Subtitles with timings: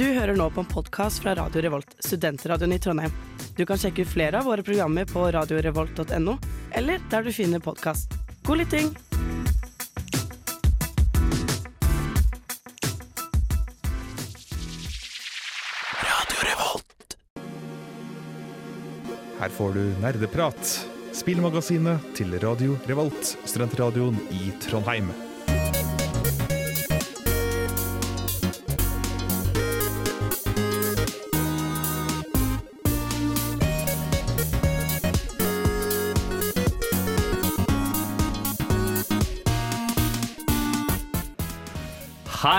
[0.00, 3.12] Du hører nå på en podkast fra Radio Revolt, studentradioen i Trondheim.
[3.56, 6.38] Du kan sjekke ut flere av våre programmer på radiorevolt.no,
[6.72, 8.16] eller der du finner podkast.
[8.48, 8.88] God lytting!
[19.36, 20.76] Her får du nerdeprat,
[21.12, 25.12] spillmagasinet til Radio Revolt, studentradioen i Trondheim.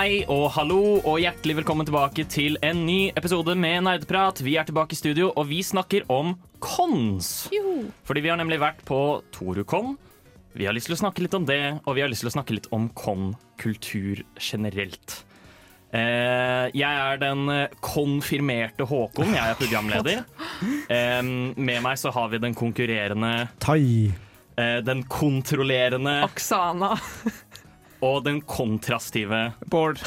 [0.02, 4.40] Hei og hallo og hjertelig velkommen tilbake til en ny episode med Nerdeprat.
[4.42, 7.28] Vi er tilbake i studio, og vi snakker om cons.
[8.02, 8.98] Fordi vi har nemlig vært på
[9.30, 9.92] Torukon.
[10.58, 12.34] Vi har lyst til å snakke litt om det, og vi har lyst til å
[12.34, 15.20] snakke litt om con-kultur generelt.
[15.94, 20.26] Eh, jeg er den eh, konfirmerte Håkon, jeg er programleder.
[21.70, 24.10] Med meg så har vi den konkurrerende Tai.
[24.58, 26.96] eh, Den kontrollerende Oksana.
[28.02, 30.02] og den kontrastive Bård.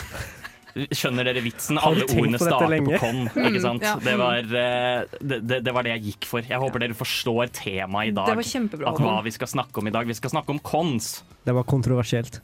[0.76, 1.78] Skjønner dere vitsen?
[1.80, 2.98] Alle ordene starter lenge?
[2.98, 3.46] på con.
[3.48, 3.84] Ikke sant?
[3.86, 3.94] ja.
[4.04, 6.44] Det, var, eh, det, det, det var det jeg gikk for.
[6.44, 8.28] Jeg håper dere forstår temaet i dag.
[8.28, 8.92] Det var kjempebra.
[8.92, 10.10] At hva vi skal snakke om i dag.
[10.10, 11.24] Vi skal snakke om cons.
[11.48, 12.42] Det var kontroversielt.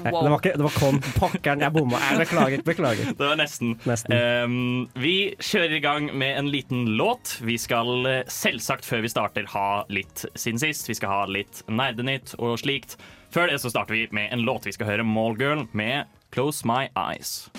[0.00, 0.24] Wow.
[0.24, 0.98] Det var ikke Det var kon.
[1.20, 2.00] Pokkeren, jeg bomma.
[2.02, 2.64] Jeg beklager.
[2.66, 3.12] Beklager.
[3.20, 3.76] Det var nesten.
[3.86, 4.16] Nesten.
[4.18, 7.36] Um, vi kjører i gang med en liten låt.
[7.46, 10.90] Vi skal eh, selvsagt før vi starter ha litt siden sist.
[10.90, 12.98] Vi skal ha litt nerdenytt og slikt.
[13.30, 14.66] Før det så starter vi med en låt.
[14.66, 17.50] Vi skal høre Mallgirl med Close My Eyes.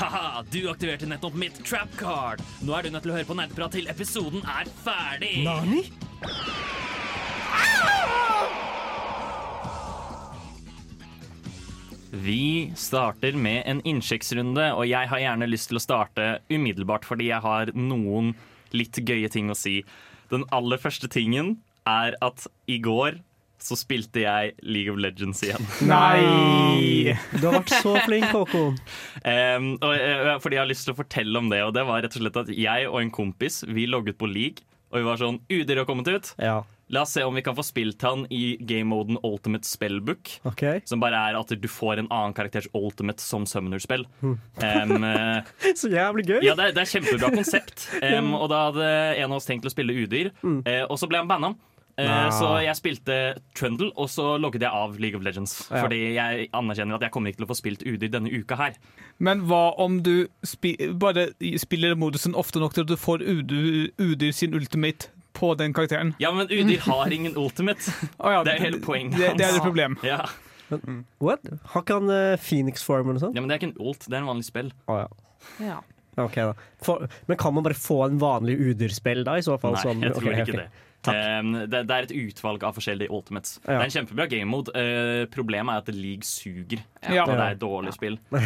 [0.00, 2.40] Haha, du aktiverte nettopp mitt trap card.
[2.64, 5.42] Nå er du nødt til å høre på nerdeprat til episoden er ferdig.
[5.44, 5.84] Nani?
[12.10, 17.28] Vi starter med en innsjekksrunde, og jeg har gjerne lyst til å starte umiddelbart fordi
[17.28, 18.32] jeg har noen
[18.72, 19.82] litt gøye ting å si.
[20.32, 23.20] Den aller første tingen er at i går
[23.64, 25.68] så spilte jeg League of Legends igjen.
[25.90, 27.14] Nei!
[27.36, 28.76] Du har vært så flink, Håkon.
[29.34, 32.04] um, og, uh, fordi jeg har lyst til å fortelle om det, og det var
[32.04, 35.20] rett og slett at jeg og en kompis vi logget på League, og vi var
[35.20, 36.34] sånn Udyr har kommet ut.
[36.42, 40.32] Ja, La oss se om vi kan få spilt han i game-moden Ultimate Spellbook.
[40.50, 40.80] Okay.
[40.90, 44.06] Som bare er at du får en annen karakters ultimate som summoner-spill.
[44.60, 46.40] Eh, Så jævlig gøy.
[46.44, 47.86] ja, det er, det er kjempebra konsept.
[48.02, 48.88] Um, og da hadde
[49.22, 50.32] en av oss tenkt å spille udyr,
[50.66, 51.52] eh, og så ble han banna.
[52.00, 52.30] Eh, Nah.
[52.32, 53.16] Så jeg spilte
[53.56, 55.54] Trundle, og så logget jeg av League of Legends.
[55.68, 55.84] Ja.
[55.84, 58.76] Fordi jeg anerkjenner at jeg kommer ikke til å få spilt udyr denne uka her.
[59.18, 61.28] Men hva om du spi bare
[61.60, 66.14] spiller modusen ofte nok til at du får Udyr, UD sin ultimate på den karakteren?
[66.22, 67.92] Ja, men udyr har ingen ultimate.
[68.22, 69.60] oh, ja, Det er hele poenget Det, det er hans.
[69.60, 69.98] et problem.
[70.06, 70.24] Ja.
[71.20, 71.44] What?
[71.72, 73.36] Har ikke han uh, Phoenix-form eller noe sånt?
[73.36, 74.70] ja, men det er ikke en ult, det er en vanlig spill.
[74.86, 75.08] Oh, ja.
[75.60, 75.80] Ja.
[76.20, 76.54] Okay, da.
[76.84, 79.76] For, men kan man bare få en vanlig udyrspill da, i så fall?
[79.76, 80.04] Nei, sånn?
[80.04, 80.64] jeg tror okay, ikke okay.
[80.64, 80.86] det.
[81.02, 81.16] Takk.
[81.72, 81.80] Det.
[81.88, 83.54] Det er et utvalg av forskjellige ultimates.
[83.64, 83.70] Ja.
[83.72, 84.74] Det er en kjempebra game mode.
[84.76, 86.82] Eh, problemet er at League suger.
[87.06, 87.24] Ja.
[87.24, 88.18] Og det er et dårlig spill.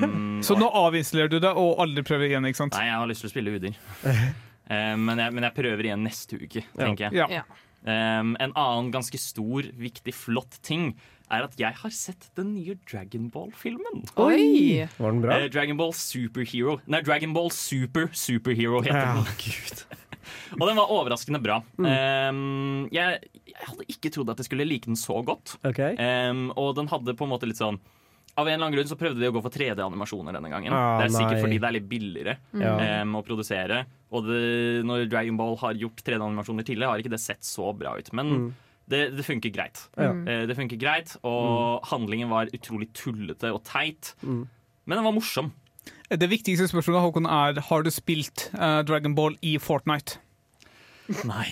[0.00, 2.74] Um, Så nå avinstallerer du det og aldri prøver igjen, ikke sant?
[2.74, 3.76] Nei, jeg har lyst til å spille udyr.
[4.06, 7.18] Um, men, jeg, men jeg prøver igjen neste uke, tenker jeg.
[7.20, 7.28] Ja.
[7.40, 7.46] Ja.
[7.80, 10.90] Um, en annen ganske stor, viktig, flott ting
[11.30, 14.02] er at jeg har sett den nye Dragon Ball-filmen.
[14.20, 14.82] Oi!
[14.98, 15.38] Var den bra?
[15.38, 19.14] Eh, Dragon Ball Superhero Nei, Dragon Ball Super Superhero heter Ja.
[19.22, 19.30] den.
[19.38, 19.84] Gud.
[20.58, 21.60] Og den var overraskende bra.
[21.78, 23.20] Um, jeg,
[23.50, 25.56] jeg hadde ikke trodd at jeg skulle like den så godt.
[25.66, 25.96] Okay.
[25.98, 27.78] Um, og den hadde på en måte litt sånn
[28.38, 30.72] Av en eller annen grunn så prøvde de å gå for 3D-animasjoner denne gangen.
[30.72, 31.42] Ah, det er sikkert nei.
[31.42, 32.34] fordi det er litt billigere
[33.02, 33.80] um, å produsere.
[34.14, 34.42] Og det,
[34.86, 38.12] når Dragon Ball har gjort 3D-animasjoner tidligere, har ikke det sett så bra ut.
[38.16, 38.46] Men Mm.
[38.90, 39.82] det, det funker greit.
[39.98, 40.12] Ja.
[40.14, 44.14] Eh, det funker greit, og handlingen var utrolig tullete og teit.
[44.22, 44.44] Mm.
[44.86, 45.50] Men den var morsom.
[46.10, 50.18] Det viktigste spørsmålet Håkon, er har du spilt uh, Dragon Ball i Fortnite.
[51.26, 51.46] Nei,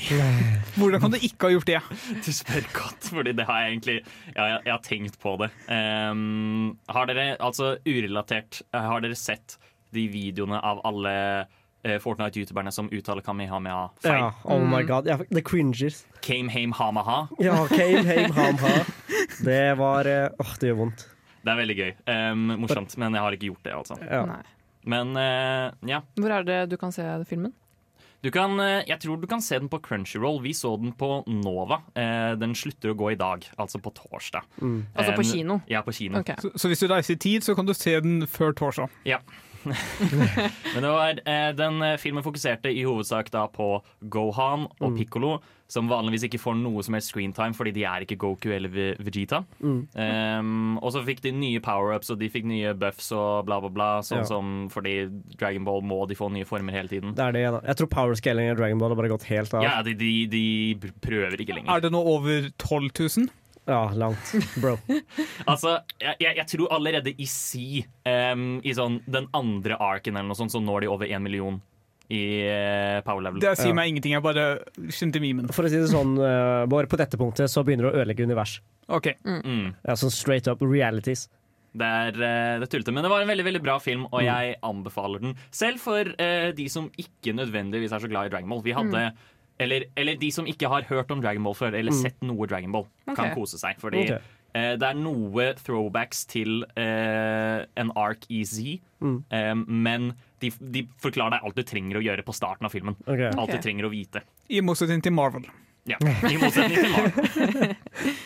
[0.78, 1.78] Hvordan kan du ikke ha gjort det?
[2.26, 3.96] du spør godt, fordi det har jeg egentlig
[4.36, 5.48] Ja, jeg, jeg har tenkt på det.
[5.66, 9.58] Um, har dere, altså urelatert, eh, har dere sett
[9.94, 11.14] de videoene av alle
[11.82, 14.28] eh, Fortnite-youtuberne som uttaler Kamehameha feil?
[14.28, 15.10] Ja, oh my god.
[15.10, 16.04] Ja, the cringers.
[16.22, 17.24] Came hame hamaha.
[17.42, 18.84] Ja, came, hame hamaha.
[19.42, 20.06] Det var
[20.38, 21.08] Åh, det gjør vondt.
[21.48, 21.92] Det er veldig gøy.
[22.12, 23.96] Um, morsomt, men jeg har ikke gjort det, altså.
[24.04, 24.42] Ja.
[24.88, 26.02] Men uh, ja.
[26.20, 27.56] Hvor er det du kan se filmen?
[28.20, 30.40] Du kan, eh, jeg tror du kan se den på Crunchyroll.
[30.42, 31.82] Vi så den på Nova.
[31.94, 34.42] Eh, Den slutter å gå i dag, altså på torsdag.
[34.58, 34.86] Mm.
[34.94, 35.60] Altså på kino?
[35.70, 36.18] Ja, på kino.
[36.18, 36.34] Okay.
[36.42, 38.90] Så, så hvis du reiser i tid, så kan du se den før torsdag.
[39.06, 39.20] Ja.
[40.75, 43.79] Men det var, eh, den eh, filmen fokuserte i hovedsak da på
[44.12, 45.38] Gohan og Piccolo,
[45.69, 48.97] som vanligvis ikke får noe som helst screentime fordi de er ikke Goku eller Ve-
[49.05, 49.43] Vegeta.
[49.61, 53.69] Um, og så fikk de nye power-ups og de fikk nye buffs og bla, bla,
[53.73, 53.88] bla.
[54.06, 54.29] Sånn Ja.
[54.31, 54.94] som fordi
[55.37, 57.12] Dragon Ball må de få nye former hele tiden.
[57.19, 57.61] Det er det, da.
[57.69, 59.62] Jeg tror powerscaling i Dragon Ball har bare gått helt av.
[59.67, 61.75] Ja, de, de, de prøver ikke lenger.
[61.76, 63.29] Er det nå over 12 000?
[63.69, 64.31] Ja, langt.
[64.62, 64.79] Bro.
[65.50, 70.38] Altså, jeg, jeg, tror allerede i Si, um, i sånn den andre arken eller noe
[70.38, 71.61] sånt, så når de over én million
[72.09, 73.41] i eh, power level.
[73.44, 73.76] Det sier Ja.
[73.76, 74.15] meg ingenting.
[74.17, 74.44] Jeg bare
[74.88, 75.50] skjønte memen.
[75.53, 78.25] For å si det sånn, uh, Bård, på dette punktet så begynner du å ødelegge
[78.25, 78.55] univers.
[78.88, 79.11] OK.
[79.29, 79.75] Mm.
[79.85, 81.26] Ja, sånn straight up realities.
[81.76, 84.12] Det er, eh, det er tullete, men det var en veldig veldig bra film, Mm.
[84.17, 85.35] og jeg anbefaler den.
[85.53, 88.62] Selv for uh, de som ikke nødvendigvis er så glad i Dragon Ball.
[88.65, 89.12] Vi hadde,
[89.58, 92.72] eller, eller de som ikke har hørt om Dragon Ball før, eller sett noe Dragon
[92.72, 93.78] Ball, kan kose seg.
[93.82, 94.19] Fordi okay.
[94.56, 99.19] Eh, det er noe throwbacks til eh, en ark i Z, Mm.
[99.31, 100.06] eh, men
[100.43, 102.96] de, de forklarer deg alt du trenger å gjøre på starten av filmen.
[103.05, 103.28] Okay.
[103.31, 104.25] Alt du trenger å vite.
[104.50, 105.44] I motsetning til Marvel.
[105.87, 108.16] Ja, I motsetning til Marvel.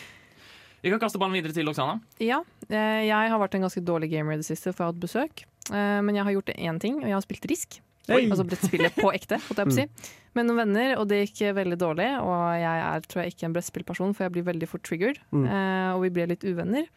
[0.83, 1.99] Vi kan kaste ballen videre til Oksana.
[2.31, 4.95] Ja, eh, jeg har vært en ganske dårlig gamer i det siste, for jeg har
[4.95, 5.43] hatt besøk.
[5.71, 7.77] Eh, Men jeg har gjort én ting, og jeg har spilt Risk.
[8.09, 8.25] Hey.
[8.27, 10.11] Altså brettspillet på ekte, holdt jeg på å si.
[10.35, 12.09] Med noen venner, og det gikk veldig dårlig.
[12.25, 15.21] Og jeg er tror jeg ikke en brettspillperson, for jeg blir veldig fort triggered.
[15.31, 15.45] Mm.
[15.45, 16.89] Eh, og vi ble litt uvenner.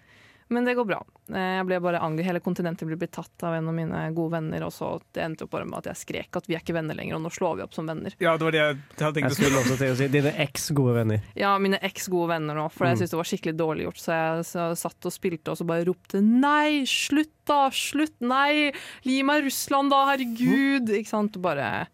[0.48, 1.00] Men det går bra.
[1.34, 2.22] Eh, jeg ble bare angry.
[2.22, 5.42] Hele kontinentet ble blitt tatt av en av mine gode venner, og så det endte
[5.42, 7.56] opp bare med at jeg skrek at vi er ikke venner lenger, og nå slår
[7.58, 8.14] vi opp som venner.
[8.22, 10.68] Ja, det var det jeg hadde tenkt Jeg skulle også til å si dine eks
[10.70, 11.24] gode venner.
[11.34, 12.90] Ja, mine eks-gode venner nå, for Mm.
[12.92, 13.98] jeg syntes det var skikkelig dårlig gjort.
[14.04, 18.70] Så jeg så satt og spilte og så bare ropte 'nei, slutt da, slutt, nei,
[19.02, 20.90] gi meg Russland da, herregud'.
[20.94, 21.42] Ikke sant.
[21.42, 21.88] Bare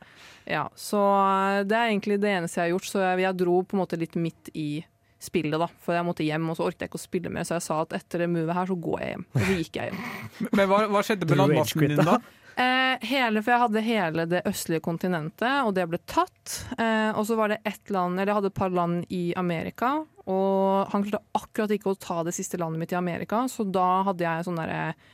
[0.46, 0.68] Ja.
[0.76, 2.88] Så eh, det er egentlig det eneste jeg har gjort.
[2.90, 4.84] Så jeg, jeg dro på en måte litt midt i
[5.22, 5.68] spillet, da.
[5.82, 7.80] For jeg måtte hjem, og så orket jeg ikke å spille mer, så jeg sa
[7.84, 9.26] at etter det movet her, så går jeg hjem.
[9.32, 10.06] Og så gikk jeg hjem.
[10.58, 12.20] Men hva, hva skjedde med landmassen din da?
[12.52, 16.58] Eh, hele, for jeg hadde hele det østlige kontinentet, og det ble tatt.
[16.76, 19.94] Eh, og så var det ett land, eller jeg hadde et par land i Amerika,
[20.28, 24.02] og han klarte akkurat ikke å ta det siste landet mitt i Amerika, så da
[24.10, 25.08] hadde jeg sånn derre eh,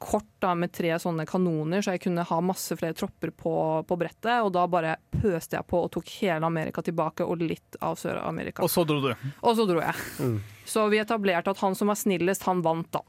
[0.00, 3.54] kort da med tre sånne kanoner, så jeg kunne ha masse flere tropper på,
[3.84, 7.76] på brettet, og da bare pøste jeg på og tok hele Amerika tilbake, og litt
[7.84, 8.64] av Sør-Amerika.
[8.64, 9.10] Og så dro du.
[9.12, 10.06] Og så dro jeg.
[10.24, 10.38] Mm.
[10.64, 13.04] Så vi etablerte at han som var snillest, han vant, da.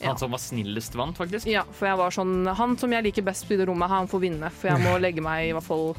[0.00, 0.10] Ja.
[0.10, 1.46] Han som var snillest vant, faktisk.
[1.50, 4.20] Ja, for jeg var sånn Han som jeg liker best i det rommet, han får
[4.22, 4.50] vinne.
[4.54, 5.90] For jeg må legge meg i hvert fall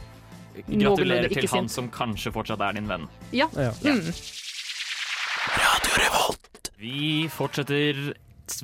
[0.59, 1.71] Gratulerer til han sint.
[1.71, 3.07] som kanskje fortsatt er din venn.
[3.35, 3.47] Ja.
[3.55, 3.71] Ja.
[3.83, 4.07] Mm.
[6.79, 7.99] Vi fortsetter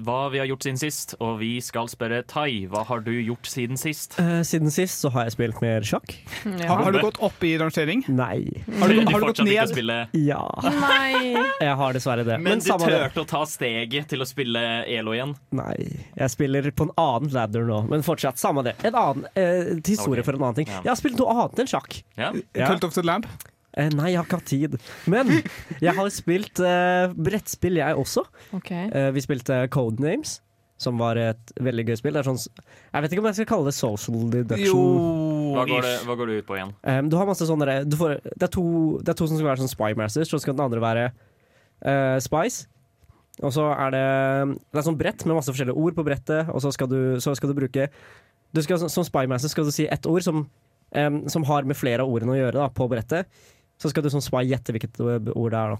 [0.06, 3.48] hva vi har gjort siden sist, og vi skal spørre Tai, hva har du gjort
[3.50, 4.18] siden sist?
[4.20, 6.16] Uh, siden sist så har jeg spilt mer sjakk.
[6.46, 6.70] ja.
[6.72, 8.04] Har, har du gått opp i rangering?
[8.10, 8.44] Nei.
[8.80, 9.64] Har du, Du har du gått ned?
[9.72, 11.34] spille, Ja, Nei.
[11.36, 12.38] jeg har dessverre det.
[12.44, 14.62] men, du samme turte å ta steget til å spille
[14.92, 15.36] Elo igjen.
[15.56, 15.76] Nei,
[16.16, 18.76] jeg spiller på en annen ladder nå, men fortsatt samme det.
[18.86, 20.30] En annen eh, historie okay.
[20.30, 20.72] for en annen ting.
[20.72, 20.84] Ja.
[20.86, 22.00] Jeg har spilt noe annet enn sjakk.
[22.20, 22.32] Ja.
[22.56, 22.72] Ja.
[22.72, 23.30] Cult of the Lamb?
[23.76, 24.76] Eh, nei, jeg har ikke hatt tid.
[25.12, 25.32] Men
[25.84, 28.24] jeg har spilt eh, brettspill, jeg også.
[28.56, 28.88] Okay.
[28.88, 30.38] Eh, vi spilte Codenames,
[30.80, 32.16] som var et veldig gøy spill.
[32.16, 34.68] Det er sånn, jeg vet ikke om jeg skal kalle det social deduction.
[34.70, 36.72] Jo Hva, går det, hva går det ut på igjen?
[36.84, 38.66] Um, du har masse sånne du får, det, er to,
[39.02, 42.18] det er to som skal være sånn spy masters, så skal den andre være uh,
[42.24, 42.70] spice.
[43.44, 44.04] Og så er det
[44.72, 47.34] Det er sånn brett med masse forskjellige ord på brettet, og så skal du, så
[47.36, 47.90] skal du bruke
[48.56, 50.46] du skal, Som spy master skal du si ett ord som,
[50.96, 53.28] um, som har med flere av ordene å gjøre da, på brettet.
[53.82, 55.00] Så skal du sånn spy gjette hvilket
[55.36, 55.76] ord det er.
[55.76, 55.78] da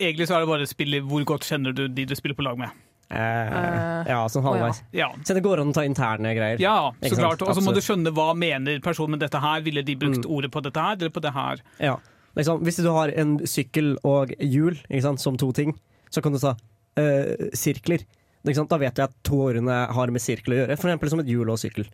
[0.00, 2.58] Egentlig så er det bare spillet hvor godt kjenner du de du spiller på lag
[2.58, 2.70] med.
[3.14, 4.80] Eh, ja, sånn halvveis.
[4.80, 4.88] Oh.
[4.96, 6.58] Ja, Så det går an å ta interne greier.
[6.60, 7.42] ja så klart.
[7.46, 9.60] Og så må du skjønne hva mener personen med dette her.
[9.62, 10.30] Ville de brukt Mm.
[10.30, 11.60] ordet på dette her eller på det her?
[11.78, 11.96] Ja.
[12.34, 15.78] Liksom, hvis du har en sykkel og hjul ikke sant, som to ting,
[16.10, 16.56] så kan du ta
[16.98, 18.02] uh, sirkler.
[18.44, 18.68] Ikke sant?
[18.70, 21.26] Da vet du at to ordene har med sirkel å gjøre, for eksempel som et
[21.26, 21.86] hjul og sykkel.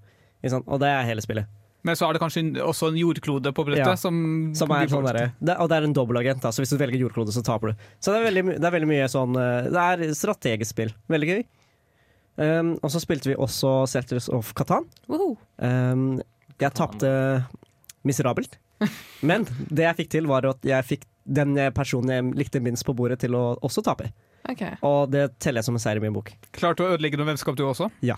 [0.42, 0.64] Ikke sant?
[0.68, 1.46] Og det er hele spillet.
[1.86, 3.96] Men så er det kanskje også en jordklode på brettet Ja.
[3.96, 4.16] som,
[4.56, 7.32] Som er sånn der, det, og det er en dobbelagent, så hvis du velger jordklode,
[7.32, 7.86] så taper du.
[8.00, 10.92] Så det er veldig, det er veldig mye sånn eh, Det er strategisk spill.
[11.12, 11.42] Veldig gøy.
[12.40, 14.86] Um, og så spilte vi også Settlers of Catan.
[15.10, 16.20] Um,
[16.60, 17.10] jeg tapte
[18.06, 18.56] miserabelt.
[19.28, 22.94] Men det jeg fikk til, var at jeg fikk den personen jeg likte minst på
[22.96, 24.08] bordet, til å også tape.
[24.48, 24.76] Okay.
[24.86, 26.32] Og det teller jeg som en seier i min bok.
[26.56, 27.90] Klarte å ødelegge noe vennskap, du også?
[28.04, 28.16] Ja,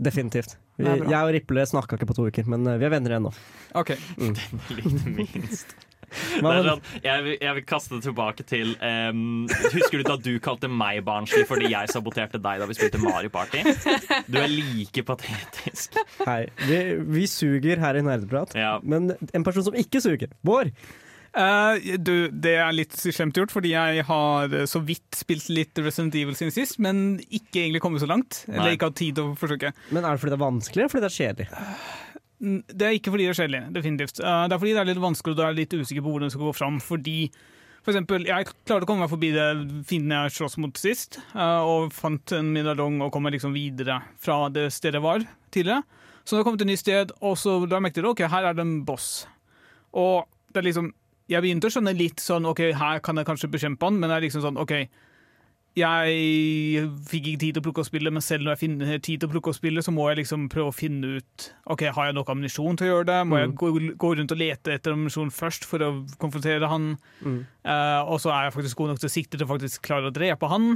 [0.00, 0.56] definitivt.
[0.80, 3.28] Vi, jeg og Riple snakka ikke på to uker, men eh, vi er venner igjen
[3.28, 3.32] nå.
[3.80, 3.94] OK.
[4.76, 5.76] Likte minst.
[6.10, 10.32] Er sånn, jeg, vil- jeg vil kaste det tilbake til um, Husker du da du
[10.42, 13.60] kalte meg barnslig fordi jeg saboterte deg da vi spilte Mario Party?
[14.26, 15.94] Du er like patetisk.
[16.26, 16.48] Hei.
[16.66, 16.80] Vi,
[17.14, 18.72] vi suger her i Nerdeprat, Ja.
[18.82, 20.72] men en person som ikke suger, Bård,
[21.30, 25.78] Eh, du, det er litt slemt gjort, fordi jeg har eh, så vidt spilt litt
[25.78, 28.42] Resident Evil siden sist, men ikke egentlig kommet så langt.
[28.48, 28.56] Nei.
[28.56, 29.70] Eller ikke hatt tid til å forsøke.
[29.94, 31.48] Men er det fordi det er vanskelig, eller fordi det er kjedelig?
[32.40, 34.20] Uh, Det er ikke fordi det er kjedelig, definitivt.
[34.24, 36.32] Uh, Det er fordi det er litt vanskelig, og du er litt usikker på hvordan
[36.32, 36.80] du skal gå fram.
[36.82, 37.16] Fordi
[37.80, 39.46] for eksempel, jeg klarte å komme meg forbi det
[39.88, 44.50] fienden jeg sloss mot sist, og fant en medaljong og kom meg liksom videre fra
[44.52, 45.86] det stedet jeg var tidligere.
[46.20, 48.50] Så da har jeg til et nytt sted, og så da merket jeg ok, her
[48.50, 49.08] er det en boss.
[49.96, 50.90] Og det er liksom
[51.30, 54.16] Jeg begynte å skjønne litt sånn OK, her kan jeg kanskje bekjempe han, men det
[54.18, 54.74] er liksom sånn OK.
[55.78, 59.20] Jeg fikk ikke tid til å plukke opp spillet, men selv når jeg finner tid
[59.22, 62.08] til å plukke opp spillet, så må jeg liksom prøve å finne ut Ok, har
[62.08, 63.18] jeg nok ammunisjon til å gjøre det.
[63.30, 63.70] Må jeg gå,
[64.02, 66.96] gå rundt og lete etter ammunisjon først for å konfrontere han?
[67.22, 67.36] Mm.
[67.62, 70.10] Uh, og så er jeg faktisk god nok til å sikte til å faktisk klare
[70.10, 70.72] å drepe han.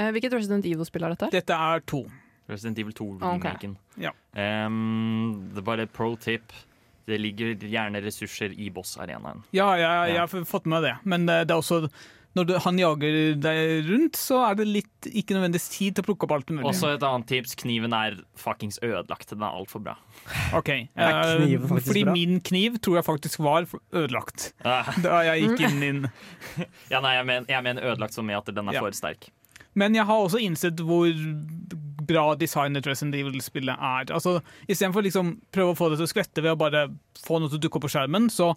[0.00, 1.28] Uh, Hvilket Resident Evil-spill er dette?
[1.36, 2.06] Dette er to.
[2.48, 3.20] Resident Evil 2 Ok.
[3.44, 3.76] remaken.
[4.00, 4.14] Ja.
[4.32, 6.56] Um, det er bare pro tip.
[7.06, 9.44] Det ligger gjerne ressurser i boss-arenaen.
[9.54, 11.86] Ja, jeg, jeg, har fått med meg det, men det, det er også
[12.36, 16.06] når du, han jager deg rundt, så er det litt ikke nødvendigvis tid til å
[16.10, 16.66] plukke opp alt mulig.
[16.68, 17.54] Også et annet tips.
[17.62, 19.30] Kniven er fuckings ødelagt.
[19.32, 19.94] Den er altfor bra.
[20.56, 22.12] Ok, eh, Fordi bra?
[22.12, 25.90] min kniv tror jeg faktisk var ødelagt Ah, da jeg gikk inn i
[26.92, 28.84] ja, nei, jeg mener, jeg mener ødelagt som i at den er Ja.
[28.84, 29.30] for sterk.
[29.76, 31.08] Men jeg har også innsett hvor
[32.08, 34.10] bra designet Resident Evil-spillet er.
[34.14, 36.88] Altså, Istedenfor å liksom prøve å få det til å skvette ved å bare
[37.22, 38.52] få noe til å dukke opp på skjermen, så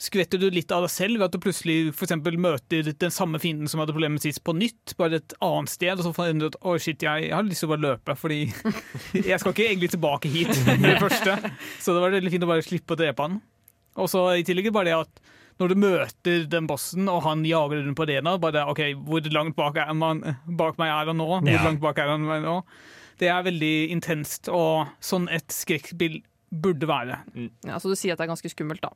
[0.00, 3.38] skvetter du litt av deg selv ved at du plutselig for eksempel møter den samme
[3.42, 6.48] fienden som hadde problemer sist, på nytt, bare et annet sted, og så finner du
[6.50, 8.40] ut å shit, jeg, jeg har lyst til å bare løpe, fordi
[9.30, 11.38] jeg skal ikke egentlig tilbake hit med det første.
[11.82, 13.38] Så det var veldig fint å bare slippe å drepe han.
[14.02, 17.84] Og så i tillegg bare det at når du møter den bossen, og han jager
[17.84, 21.28] rundt på arena, bare OK, hvor langt bak, er man, bak meg er han nå?
[21.40, 21.62] Hvor Ja.
[21.64, 22.56] langt bak er han nå?
[23.18, 27.20] Det er veldig intenst, og sånn et skrekkspill burde være.
[27.66, 28.90] Ja, så du sier at det er ganske skummelt, da.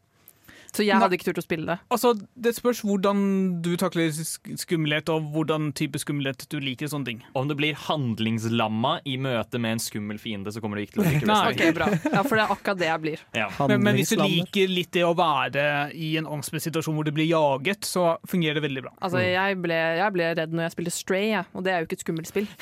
[0.74, 1.78] Så jeg hadde ikke turt å spille det.
[1.94, 3.18] Altså, Det spørs hvordan
[3.64, 6.88] du takler skummelhet, og hvordan type skummelhet du liker.
[6.88, 7.22] sånne ting.
[7.34, 11.02] Om du blir handlingslamma i møte med en skummel fiende, så kommer du ikke til
[11.04, 11.38] å like Nei.
[11.52, 11.88] okay, Ok, bra.
[12.12, 13.24] Ja, For det er akkurat det jeg blir.
[13.36, 13.48] Ja.
[13.68, 15.64] Men, men hvis du liker litt det å være
[15.96, 18.94] i en anspent situasjon hvor du blir jaget, så fungerer det veldig bra.
[19.00, 21.44] Altså, jeg ble, jeg ble redd når jeg spilte Stray, ja.
[21.54, 22.48] og det er jo ikke et skummelt spill.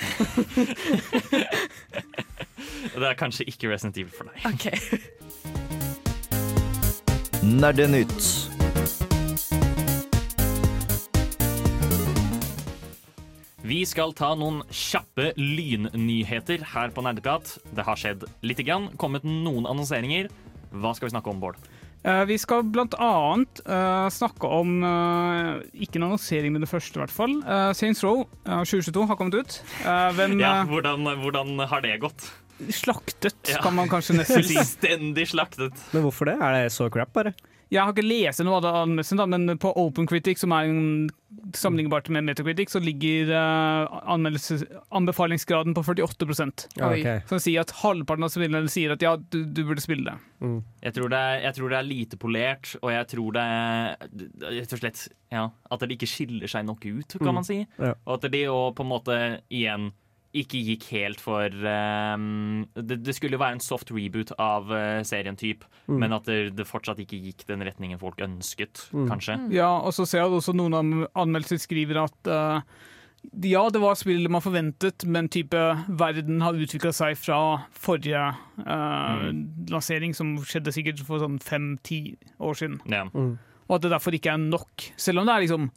[2.97, 4.39] Det er kanskje ikke Resident Evil for deg.
[4.49, 5.75] Ok.
[7.47, 8.25] Nerdenytt.
[13.62, 17.53] Vi skal ta noen kjappe lynnyheter her på Nerdeprat.
[17.71, 18.88] Det har skjedd lite grann.
[18.99, 20.26] Kommet noen annonseringer.
[20.75, 21.61] Hva skal vi snakke om, Bård?
[22.03, 26.99] Eh, vi skal blant annet eh, snakke om uh, Ikke en annonsering med det første,
[26.99, 27.38] i hvert fall.
[27.47, 29.61] Uh, Saints Row uh, 2022 har kommet ut.
[29.85, 32.26] Uh, hvem Ja, hvordan, hvordan har det gått?
[32.73, 33.61] Slaktet, Ja.
[33.63, 34.55] kan man kanskje nesten si.
[34.57, 35.75] Fullstendig slaktet.
[35.93, 36.39] Men hvorfor det?
[36.41, 37.35] Er det så crap, bare?
[37.69, 40.69] Jeg har ikke lest noe av det anmeldelsen, men på OpenCritic, som er
[41.59, 43.97] sammenlignbart med Metacritic, så ligger eh,
[44.95, 47.21] anbefalingsgraden på 48 Ja, okay.
[47.29, 50.17] Som sier at halvparten av spillerne sier at ja, du, du burde spille det.
[50.47, 50.61] Mm.
[50.87, 54.57] Jeg tror, det er, jeg tror det er lite polert, og jeg tror det er
[54.61, 57.35] rett og slett ja, at det ikke skiller seg nok ut, kan Mm.
[57.41, 57.59] man si.
[57.83, 57.95] Ja.
[58.07, 59.17] Og at de og på en måte
[59.51, 59.91] igjen
[60.43, 65.02] ikke gikk helt for um, det, det skulle jo være en soft reboot av uh,
[65.07, 66.00] serien, typ, Mm.
[66.02, 69.05] men at det, det fortsatt ikke gikk den retningen folk ønsket, Mm.
[69.09, 69.37] kanskje.
[69.55, 72.61] Ja, og så ser jeg også noen av anmeldelser skriver at uh,
[73.43, 75.55] ja, det var spillet man forventet, men type
[75.88, 77.38] verden har utvikla seg fra
[77.75, 78.21] forrige
[78.66, 79.25] eh,
[79.73, 82.78] lansering, som skjedde sikkert for sånn fem-ti år siden.
[82.87, 83.05] Ja.
[83.14, 83.33] Mm.
[83.66, 84.90] Og at det derfor ikke er nok.
[85.00, 85.71] Selv om det er liksom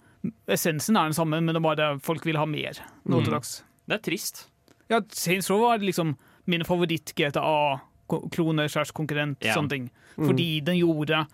[0.52, 3.38] essensen er den samme, men det er bare folk vil ha mer nå til Mm.
[3.40, 3.64] dags.
[3.88, 4.49] Det er trist.
[4.90, 6.16] Ja, Saints Row var liksom
[6.50, 9.54] min favoritt-GTA-klone slash konkurrent, Ja.
[9.54, 9.90] sånne ting.
[10.18, 10.26] Mm.
[10.28, 11.28] Fordi den gjorde,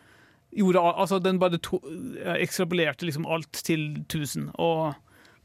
[0.56, 1.80] gjorde Altså, den bare to,
[2.38, 4.94] ekstrapolerte liksom alt til 1000, og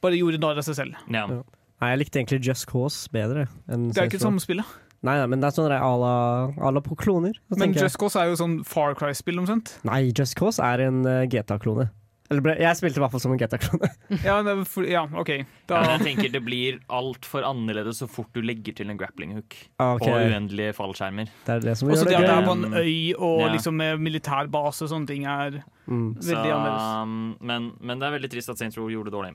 [0.00, 0.94] bare gjorde narr av seg selv.
[1.08, 1.26] Ja.
[1.28, 1.42] Ja.
[1.80, 3.46] Nei, jeg likte egentlig Just Cause bedre.
[3.68, 4.66] enn Det er ikke det samme spillet.
[5.02, 7.32] Nei, nei, men det er sånn à la, la på kloner.
[7.56, 9.78] Men Just Cause er jo sånn Far Cry-spill, omtrent.
[9.84, 11.88] Nei, Just Cause er en uh, GTA-klone.
[12.30, 13.88] Eller ble, jeg spilte i hvert fall som en GTA-klone.
[14.28, 14.54] Ja, det
[14.86, 15.32] ja, OK.
[15.66, 19.34] Da, Ja, jeg tenker Det blir altfor annerledes så fort du legger til en grappling
[19.34, 21.32] hook Ah, ok, og uendelige fallskjermer.
[21.46, 23.40] Det er det som også gjør det det at det er på en øy og
[23.40, 23.52] Ja.
[23.56, 26.14] liksom med militærbase og sånne ting, er Mm.
[26.22, 27.02] Så, veldig annerledes.
[27.02, 29.32] um, men, men det er veldig trist at Saints Row gjorde det dårlig.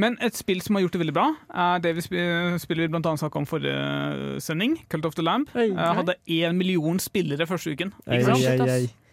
[0.00, 3.06] Men et spill som har gjort det veldig bra, er det vi spiller vi blant
[3.06, 5.46] annet snakket om forrige sending, Cult of the Lamb.
[5.52, 5.94] Hey, hey.
[6.00, 7.92] hadde én million spillere første uken.
[8.08, 8.24] Hey.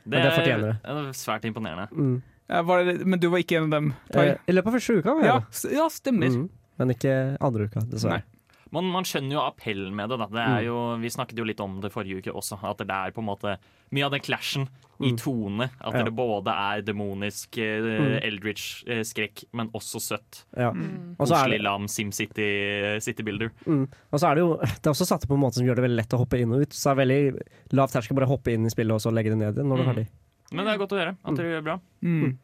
[0.10, 0.76] Men det fortjener det.
[0.82, 1.88] det er svært imponerende.
[1.92, 2.22] Mm.
[2.50, 3.94] Eh, Var det, men du var ikke en av dem?
[4.16, 5.72] Eh, I løpet av første uka, var jeg ja, det.
[5.78, 6.36] ja, stemmer.
[6.36, 6.50] Mm.
[6.80, 8.24] Men ikke andre uka, dessverre.
[8.72, 10.18] man, man skjønner jo appellen med det.
[10.22, 10.28] Da.
[10.34, 13.12] det er jo, vi snakket jo litt om det forrige uke også, at det er
[13.16, 13.58] på en måte
[13.92, 14.68] mye av den clashen
[15.04, 15.70] i tone.
[15.80, 16.04] At Ja.
[16.04, 20.44] det både er demonisk, eh, eldritch eh, skrekk, men også søtt.
[20.58, 20.70] Ja.
[20.72, 23.52] Er Koselig lam SimCity City Builder.
[23.66, 25.76] mm, og så er det jo Det er også satt på en måte som gjør
[25.80, 26.72] det veldig lett å hoppe inn og ut.
[26.74, 29.38] Så det er veldig lav terskel bare hoppe inn i spillet og så legge det
[29.40, 29.94] ned igjen når du er Mm.
[29.96, 30.08] ferdig.
[30.56, 31.80] Men det er godt å høre at dere gjør bra.
[32.06, 32.38] Mm.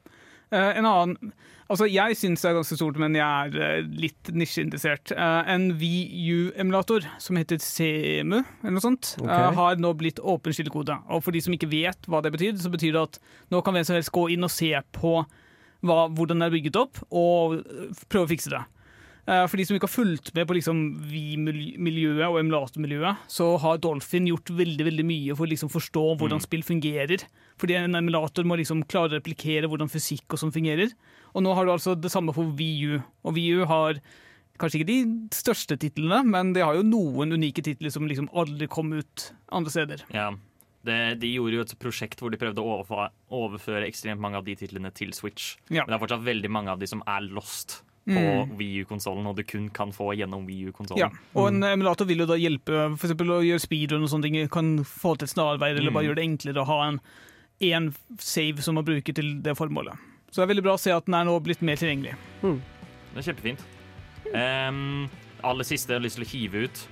[0.53, 1.35] Uh, en annen
[1.65, 5.15] Altså, jeg syns det er ganske stort, men jeg er uh, litt nisjeinteressert.
[5.17, 9.47] Uh, en VU-emulator som heter CEMU, eller noe sånt, okay.
[9.57, 10.99] har nå blitt åpen skillekode.
[11.09, 13.17] Og for de som ikke vet hva det betyr, så betyr det at
[13.49, 16.79] nå kan hvem som helst gå inn og se på hva, hvordan det er bygget
[16.83, 17.57] opp, og
[18.05, 18.61] prøve å fikse det.
[19.25, 23.79] Eh, For de som ikke har fulgt med på liksom Vi-miljøet og emulatormiljøet, så har
[23.81, 27.25] Dolphin gjort veldig veldig mye for å liksom forstå hvordan spill fungerer.
[27.61, 30.93] Fordi en emulator må liksom klare å replikere hvordan fysikk og sånn fungerer.
[31.33, 32.99] Og nå har du altså det samme for VU.
[33.25, 33.97] Og VU har
[34.61, 34.99] kanskje ikke de
[35.35, 39.73] største titlene, men de har jo noen unike titler som liksom aldri kom ut andre
[39.73, 40.05] steder.
[40.15, 40.29] Ja.
[40.85, 44.45] Det, de gjorde jo et prosjekt hvor de prøvde å overføre, overføre ekstremt mange av
[44.45, 45.55] de titlene til Switch.
[45.73, 45.81] Ja.
[45.81, 48.13] Men det er fortsatt veldig mange av de som er lost på
[48.45, 48.57] Mm.
[48.57, 52.25] Wii U-konsollen, og du kun kan få gjennom Wii Ja, og en emulator vil jo
[52.29, 54.47] da hjelpe for å gjøre speedrun og sånne ting.
[54.47, 55.93] Kan få til et snarveier, eller Mm.
[55.93, 56.99] bare gjøre det enklere å ha en
[57.61, 59.97] én save som man bruker til det formålet.
[60.29, 62.15] Så det er veldig bra å se at den er nå blitt mer tilgjengelig.
[62.41, 63.59] Det er kjempefint.
[64.35, 65.09] Um,
[65.43, 66.87] aller siste jeg har lyst til å hive ut.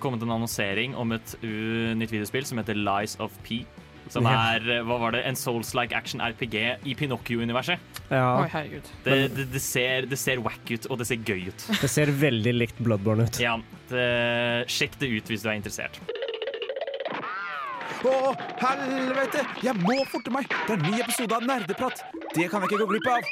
[0.00, 3.64] Kommet en annonsering om et uh, nytt videospill som heter Lies of P.
[4.12, 6.56] Som er uh, hva var det, en Souls-like action RPG
[6.88, 7.82] i Pinocchio-universet.
[8.08, 8.92] Ja, Oi, herregud.
[9.04, 11.66] Det, det, det, ser, det ser wack ut, og det ser gøy ut.
[11.82, 13.40] det ser veldig likt Bloodborne ut.
[13.42, 13.58] Ja,
[13.92, 14.06] det,
[14.72, 16.00] Sjekk det ut hvis du er interessert.
[17.98, 18.14] Å,
[18.60, 19.42] helvete!
[19.64, 20.46] Jeg må forte meg!
[20.46, 22.04] Det er en ny episode av Nerdeprat.
[22.36, 23.22] Det kan jeg ikke gå glipp av.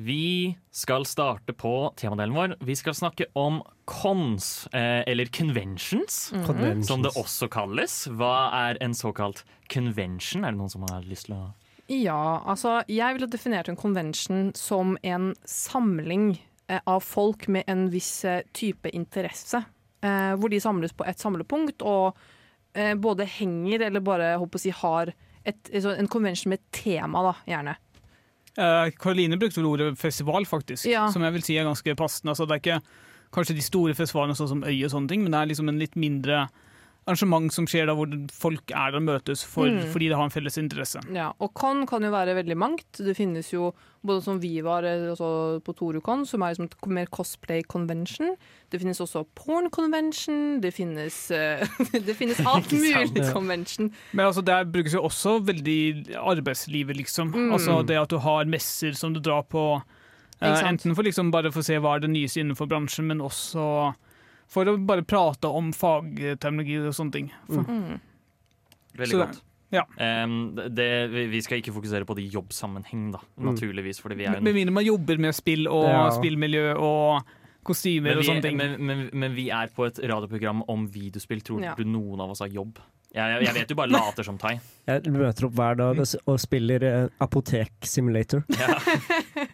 [0.00, 2.54] Vi skal starte på temadelen vår.
[2.64, 6.86] Vi skal snakke om cons, eh, eller conventions, Conventions.
[6.88, 8.06] som det også kalles.
[8.08, 10.44] Hva er en såkalt convention?
[10.44, 11.50] Er det noen som har lyst til å
[11.90, 16.38] Ja, altså jeg ville definert en convention som en samling
[16.68, 19.64] eh, av folk med en viss eh, type interesse.
[20.00, 22.16] Eh, hvor de samles på et samlepunkt og
[22.72, 25.12] eh, både henger eller bare håper å si, har
[25.44, 27.76] et, altså en convention med et tema, da, gjerne.
[28.60, 31.06] Eh, Karoline brukte vel ordet festival, faktisk, Ja.
[31.10, 32.34] som jeg vil si er ganske passende.
[32.34, 32.82] Altså, det er ikke
[33.32, 35.78] kanskje de store festivalene sånn som Øy og sånne ting, men det er liksom en
[35.78, 36.48] litt mindre
[37.10, 39.90] arrangement som skjer da hvor folk er der og møtes for, Mm.
[39.92, 41.00] fordi de har en felles interesse.
[41.12, 42.86] Ja, og con kan jo være veldig mangt.
[42.96, 43.72] Det finnes jo
[44.06, 48.36] både som vi var altså på Torucon, som er liksom et mer cosplay convention.
[48.70, 50.60] Det finnes også porn convention.
[50.62, 51.60] Det finnes, eh,
[51.92, 53.90] det finnes alt mulig convention.
[54.12, 57.34] Men altså, der brukes jo også veldig arbeidslivet, liksom.
[57.34, 57.52] Mm.
[57.52, 59.82] Altså det at du har messer som du drar på.
[60.40, 63.18] eh, enten for liksom bare for å se hva er det nyeste innenfor bransjen, men
[63.20, 63.94] også
[64.50, 67.28] for å bare prate om fagterminologi og sånne ting.
[67.48, 68.00] Mm.
[68.98, 69.40] Veldig Så godt.
[69.70, 69.84] ja.
[70.24, 70.88] Um, det,
[71.30, 73.52] vi skal ikke fokusere på det i jobbsammenheng, da, Mm.
[73.52, 74.00] naturligvis.
[74.02, 76.10] Fordi vi er Med mindre man jobber med spill og Ja.
[76.10, 77.22] spillmiljø og
[77.64, 78.56] kostymer vi, og sånne ting.
[78.56, 81.40] men, men, men vi er på et radioprogram om videospill.
[81.46, 81.74] Tror Ja.
[81.78, 82.78] du noen av oss har jobb?
[83.12, 84.58] Jeg, jeg, jeg vet du bare later som Tai.
[84.86, 87.20] Jeg møter opp hver dag og, spiller apoteksimulator.
[87.20, 88.44] Apotek Simulator.
[88.58, 89.46] Ja.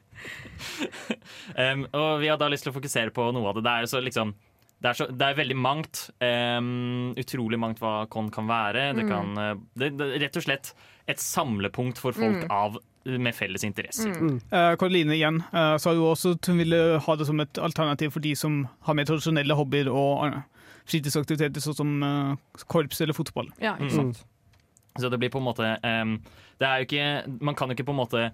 [1.75, 3.65] um, og vi har da lyst til å fokusere på noe av det.
[3.67, 4.35] Det er, så liksom,
[4.83, 6.11] det er, så, det er veldig mangt.
[6.21, 8.91] Um, utrolig mangt hva con kan være.
[8.99, 9.09] Det Mm.
[9.09, 10.75] kan eh, det, det, Rett og slett
[11.09, 12.51] et samlepunkt for folk Mm.
[12.51, 14.11] av, med felles interesser.
[14.19, 14.41] Mm.
[14.53, 18.11] Uh, Karoline igjen uh, sa jo også at hun ville ha det som et alternativ
[18.11, 20.41] for de som har mer tradisjonelle hobbyer og uh,
[20.91, 23.49] fritidsaktiviteter, sånn som uh, korps eller fotball.
[23.62, 24.15] Ja, ikke Mm.
[24.99, 26.15] Så det blir på en måte um,
[26.59, 28.31] Det er jo ikke Man kan jo ikke på en måte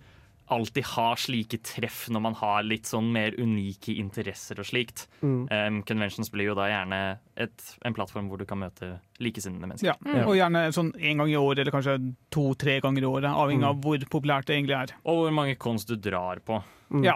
[0.51, 5.07] alltid har slike treff når man har litt sånn mer unike interesser og slikt.
[5.23, 5.49] Mm.
[5.49, 6.99] Um, conventions blir jo da gjerne
[7.37, 9.93] et, en plattform hvor du kan møte likesinnede mennesker.
[9.93, 9.97] Ja.
[10.03, 10.27] mm.
[10.27, 11.97] Og gjerne sånn én gang i året, eller kanskje
[12.35, 14.95] to-tre ganger i året, avhengig av hvor populært det egentlig er.
[15.07, 16.61] Og hvor mange cons du drar på.
[16.93, 17.05] Mm.
[17.07, 17.15] Ja.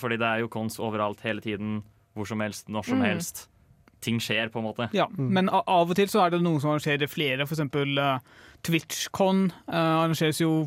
[0.00, 1.82] Fordi det er jo cons overalt hele tiden.
[2.14, 3.04] Hvor som helst, når som Mm.
[3.08, 3.48] helst.
[4.04, 4.90] Ting skjer, på en måte.
[4.92, 7.62] Ja, Men av og til så er det noen som arrangerer flere, f.eks.
[7.72, 8.18] Uh,
[8.64, 10.66] TwitchCon uh, arrangeres jo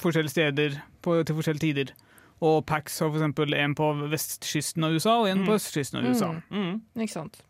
[0.00, 1.92] forskjellige steder på, til forskjellige tider.
[2.40, 3.26] Og PAX har f.eks.
[3.60, 5.58] en på vestkysten av USA og en på Mm.
[5.60, 6.30] østkysten av USA.
[6.48, 6.62] Mm.
[6.64, 7.02] Mm.
[7.04, 7.42] Ikke sant.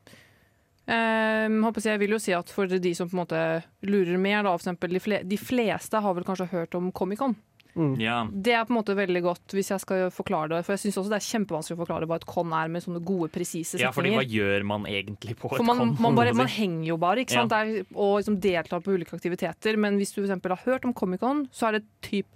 [0.91, 3.41] Um, håper jeg, vil jo si at for de som på en måte
[3.87, 7.37] lurer mer, da, for de, fle de fleste har vel kanskje hørt om Comic-Con.
[7.77, 7.95] Mm.
[8.01, 8.17] Ja.
[8.31, 10.65] Det er på en måte veldig godt hvis jeg skal forklare det.
[10.67, 13.03] For jeg syns også det er kjempevanskelig å forklare hva et con er med sånne
[13.07, 15.97] gode, presise ja, fordi hva gjør man egentlig på et For man, con?
[16.01, 17.51] man, bare, man henger jo bare ikke sant?
[17.55, 19.77] Der, og liksom deltar på ulike aktiviteter.
[19.79, 22.27] Men hvis du eksempel har hørt om Comic-Con, så er det typ,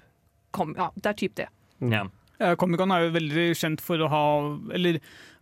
[0.55, 1.49] kom, ja, det er typ det.
[1.81, 2.05] Ja.
[2.39, 4.23] Eh, Comic-Con er jo veldig kjent for å ha
[4.75, 4.97] Eller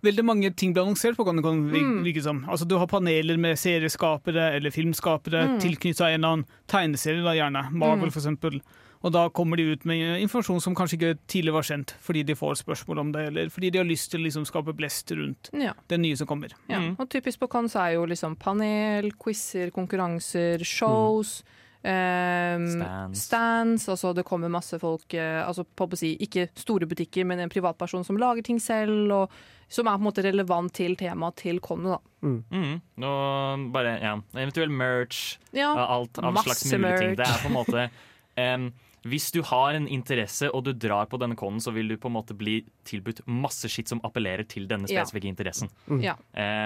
[0.04, 1.70] veldig mange ting blir annonsert på Comic-Con.
[1.72, 2.48] Mm.
[2.50, 5.60] Altså, du har paneler med serieskapere eller filmskapere Mm.
[5.62, 7.70] tilknyttet en eller annen tegneserie, da gjerne.
[7.72, 8.12] Marvel, Mm.
[8.12, 8.60] for eksempel.
[9.02, 12.36] Og da kommer de ut med informasjon som kanskje ikke tidligere var kjent, fordi de
[12.38, 15.50] får spørsmål om det, eller fordi de har lyst til å liksom skape blest rundt
[15.58, 15.72] Ja.
[15.90, 16.52] det nye som kommer.
[16.70, 16.78] Ja.
[16.78, 16.94] Mm.
[17.00, 21.42] Og typisk på cons er jo liksom panel, quizer, konkurranser, shows.
[21.82, 23.22] ehm, Stands.
[23.26, 27.40] stands, altså det kommer masse folk eh, altså på å si, Ikke store butikker, men
[27.40, 29.30] en privatperson som lager ting selv, og
[29.72, 31.98] som er på en måte relevant til temaet til conet.
[32.22, 32.44] Mm.
[32.52, 32.80] Mm.
[33.02, 37.16] Og bare, ja, eventuell merch, Ja, alt av masse slags mulige ting.
[37.16, 37.90] Det er på en måte
[38.36, 41.96] em, Hvis du har en interesse og du drar på denne konen, så vil du
[41.98, 45.02] på en måte bli tilbudt masse skitt som appellerer til denne Ja.
[45.02, 45.70] spesifikke interessen.
[46.00, 46.14] Ja.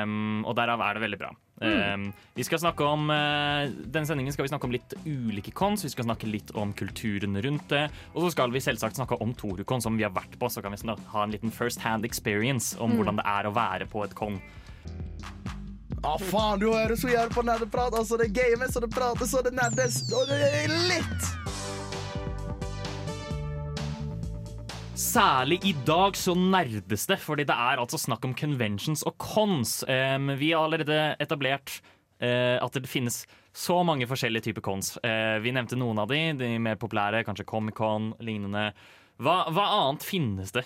[0.05, 1.31] Um, og derav er det veldig bra.
[1.64, 5.87] Em, vi skal snakke om uh, Denne sendingen skal vi snakke om litt ulike cons.
[5.87, 7.87] Vi skal snakke litt om kulturen rundt det.
[8.12, 10.51] Og så skal vi selvsagt snakke om Torukon, som vi har vært på.
[10.53, 13.88] Så kan vi ha en liten first hand experience om hvordan det er å være
[13.88, 14.37] på et con.
[16.05, 17.96] Ja, faen, du hører så jævlig på nerdeprat.
[17.96, 20.03] Altså, det er gamet, så det prates, og det nerdes.
[20.12, 21.56] Og det er litt!
[24.97, 29.83] Særlig i dag så nerdes det, fordi det er altså snakk om conventions og cons.
[29.85, 31.75] Um, vi har allerede etablert
[32.25, 34.95] uh, at det finnes så mange forskjellige typer cons.
[35.05, 38.71] Uh, vi nevnte noen av de, de mer populære, kanskje Comic-Con, lignende.
[39.21, 40.65] Hva, hva annet finnes det?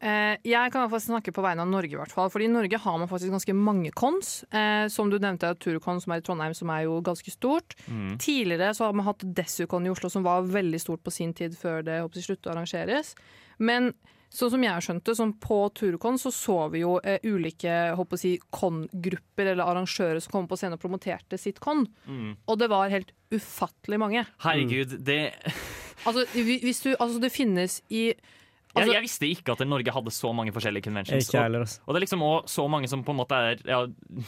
[0.00, 2.30] Eh, jeg kan i hvert fall snakke på vegne av Norge, i hvert fall.
[2.32, 4.44] Fordi i Norge har man faktisk ganske mange cons.
[4.48, 7.76] Eh, som du nevnte, Turcon, som er i Trondheim, som er jo ganske stort.
[7.86, 8.14] Mm.
[8.22, 11.52] Tidligere så har man hatt Desucon i Oslo, som var veldig stort på sin tid
[11.60, 13.12] før det håper jeg, sluttet å arrangeres.
[13.60, 13.92] Men
[14.32, 18.36] sånn som jeg skjønte, sånn på Turcon så så vi jo eh, ulike håper si,
[18.54, 21.84] con-grupper eller arrangører som kom på scenen og promoterte sitt con.
[22.06, 22.36] Mm.
[22.46, 24.24] Og det var helt ufattelig mange.
[24.46, 25.34] Herregud, det
[26.06, 28.14] Altså, hvi- hvis du, altså det finnes i
[28.76, 31.26] Altså- jeg visste ikke at Norge hadde så mange forskjellige conventions.
[31.28, 31.80] Ikke heller, altså.
[31.86, 33.80] og det er liksom også så mange som på en måte er ja,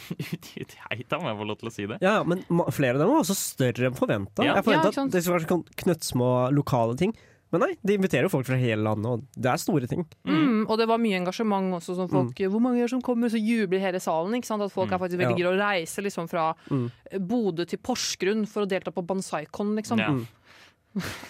[0.51, 1.99] Teit, om jeg får lov til å si det.
[2.03, 2.43] Ja, men
[2.75, 4.43] flere av dem var også større enn forventa.
[4.45, 4.55] Ja.
[4.59, 7.15] Jeg forventa Ja, at det skulle være sånn knøttsmå lokale ting.
[7.53, 10.07] Men nei, de inviterer jo folk fra hele landet, og det er store ting.
[10.25, 11.93] Mm, og det var mye engasjement også.
[11.99, 13.29] Sånn folk, Hvor mange er det som kommer?
[13.29, 14.33] Så jubler hele salen.
[14.33, 14.63] Ikke sant?
[14.65, 14.93] At folk Mm.
[14.95, 15.51] er faktisk veldig Ja.
[15.51, 16.89] å reise liksom, fra Mm.
[17.21, 19.75] Bodø til Porsgrunn for å delta på Banzaicon.
[19.77, 19.99] Liksom.
[19.99, 20.09] Ja.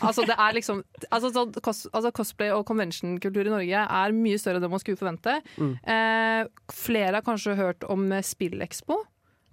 [0.04, 4.39] Altså, det er liksom altså, så, cos, altså, Cosplay og convention-kultur i Norge er mye
[4.41, 5.38] større enn det man skulle forvente.
[5.58, 5.73] Mm.
[5.88, 8.99] Eh, flere har kanskje hørt om Spillexpo Spillekspo.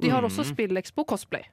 [0.00, 0.28] De har Mm.
[0.30, 1.44] også Spillekspo cosplay.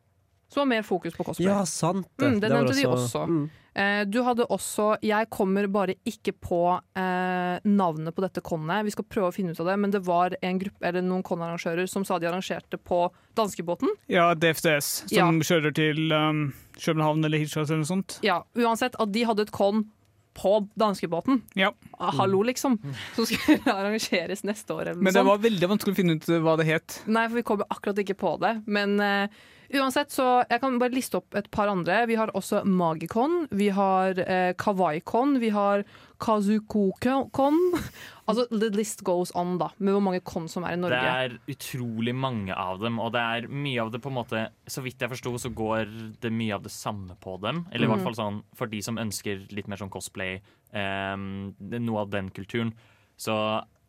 [0.50, 1.48] Som har mer fokus på cosplay.
[1.50, 2.26] Ja, sant det.
[2.26, 3.26] Mm, det det nevnte de også.
[3.28, 3.50] Mm.
[3.78, 8.90] Eh, du hadde også Jeg kommer bare ikke på eh, navnet på dette konnet Vi
[8.96, 11.88] skal prøve å finne ut av det, men det var en gruppe, eller noen konarrangører
[11.88, 13.90] som sa de arrangerte på danskebåten.
[14.10, 18.18] Ja, DFDS, som kjører til um, København eller Hirtshals eller noe sånt.
[18.26, 19.86] Ja, uansett at de hadde et kon
[20.38, 21.42] på danskebåten.
[21.58, 21.72] Ja.
[21.98, 22.78] Ah, hallo, liksom.
[23.16, 24.82] Som skulle arrangeres neste år.
[24.92, 27.00] Eller noe Men det var veldig vanskelig å finne ut hva det het.
[27.10, 28.52] Nei, for vi kommer akkurat ikke på det.
[28.70, 29.40] Men eh,
[29.74, 32.06] uansett, så jeg kan bare liste opp et par andre.
[32.08, 35.84] Vi har også Magikon, vi har eh, Kawaii-kon, vi har
[36.20, 37.58] Kazuko-kon.
[38.28, 41.00] altså, the list goes on, da, med hvor mange kon som er i Norge.
[41.04, 44.46] Det er utrolig mange av dem, og det er mye av det på en måte
[44.70, 45.92] Så vidt jeg forsto, så går
[46.24, 47.66] det mye av det samme på dem.
[47.72, 48.08] Eller i hvert Mhm.
[48.10, 50.42] fall sånn for de som ønsker litt mer sånn cosplay,
[50.74, 52.74] eh, noe av den kulturen.
[53.18, 53.34] Så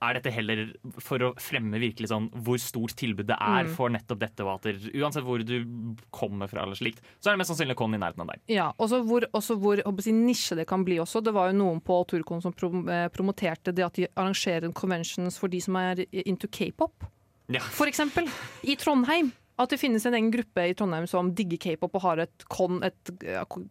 [0.01, 0.61] er dette heller
[1.03, 3.73] for å fremme virkelig sånn hvor stort tilbud det er Mm.
[3.75, 7.51] for nettopp dette, at uansett hvor du kommer fra eller slikt, så er det mest
[7.51, 8.41] sannsynlig Con i nærheten av deg.
[8.49, 11.23] Ja, også hvor, også hvor håper jeg, si, nisje det kan bli også.
[11.25, 15.37] Det var jo noen på Turcon som prom eh, promoterte det at de arrangerer conventions
[15.39, 17.05] for de som er into k-pop.
[17.49, 17.61] Ja.
[17.61, 18.29] For eksempel
[18.63, 19.33] i Trondheim.
[19.59, 22.79] At det finnes en egen gruppe i Trondheim som digger k-pop og har et con,
[22.87, 23.11] et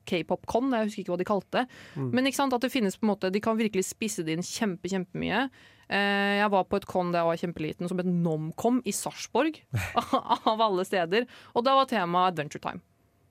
[0.06, 1.66] k-pop-con, jeg husker ikke hva de kalte det.
[1.96, 2.10] Mm.
[2.12, 4.44] Men ikke sant, at det finnes på en måte, de kan virkelig spisse det inn
[4.44, 5.46] kjempe, kjempemye.
[5.90, 9.62] Eh, jeg var på et con da jeg var kjempeliten som het Nomcom i Sarpsborg,
[10.52, 11.28] av alle steder.
[11.56, 12.84] Og da var temaet Adventure Time.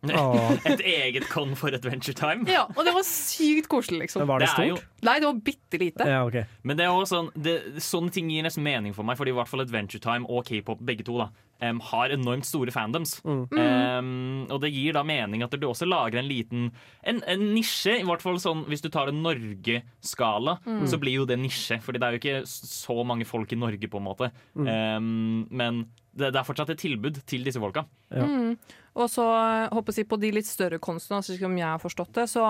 [0.70, 2.44] Et eget Con for Adventure Time.
[2.46, 4.26] Ja, og det var sykt koselig, liksom.
[4.28, 4.68] var det Det stort?
[4.68, 5.06] jo-?
[5.08, 6.06] Nei, det var bitte lite.
[6.06, 6.44] Ja, okay.
[6.62, 9.36] Men det er også sånn, det, sånne ting gir nesten mening for meg, fordi i
[9.38, 11.26] hvert fall Adventure Time og k-pop begge to da,
[11.60, 13.16] em, har enormt store fandoms.
[13.24, 13.42] Mm.
[13.56, 16.70] Um, og det gir da mening at du også lager en liten
[17.02, 17.98] en, en nisje.
[18.00, 20.86] I hvert fall sånn, Hvis du tar en Norge-skala, Mm.
[20.88, 21.78] så blir jo det nisje.
[21.82, 24.30] Fordi det er jo ikke så mange folk i Norge, på en måte.
[24.56, 24.66] Mm.
[24.68, 25.84] Em, men
[26.16, 27.84] det, det er fortsatt et tilbud til disse folka.
[28.10, 28.24] Ja.
[28.24, 28.56] Mm.
[28.96, 32.14] Og så eh, håper jeg på de litt større konstene, slik som jeg har forstått
[32.16, 32.46] det, så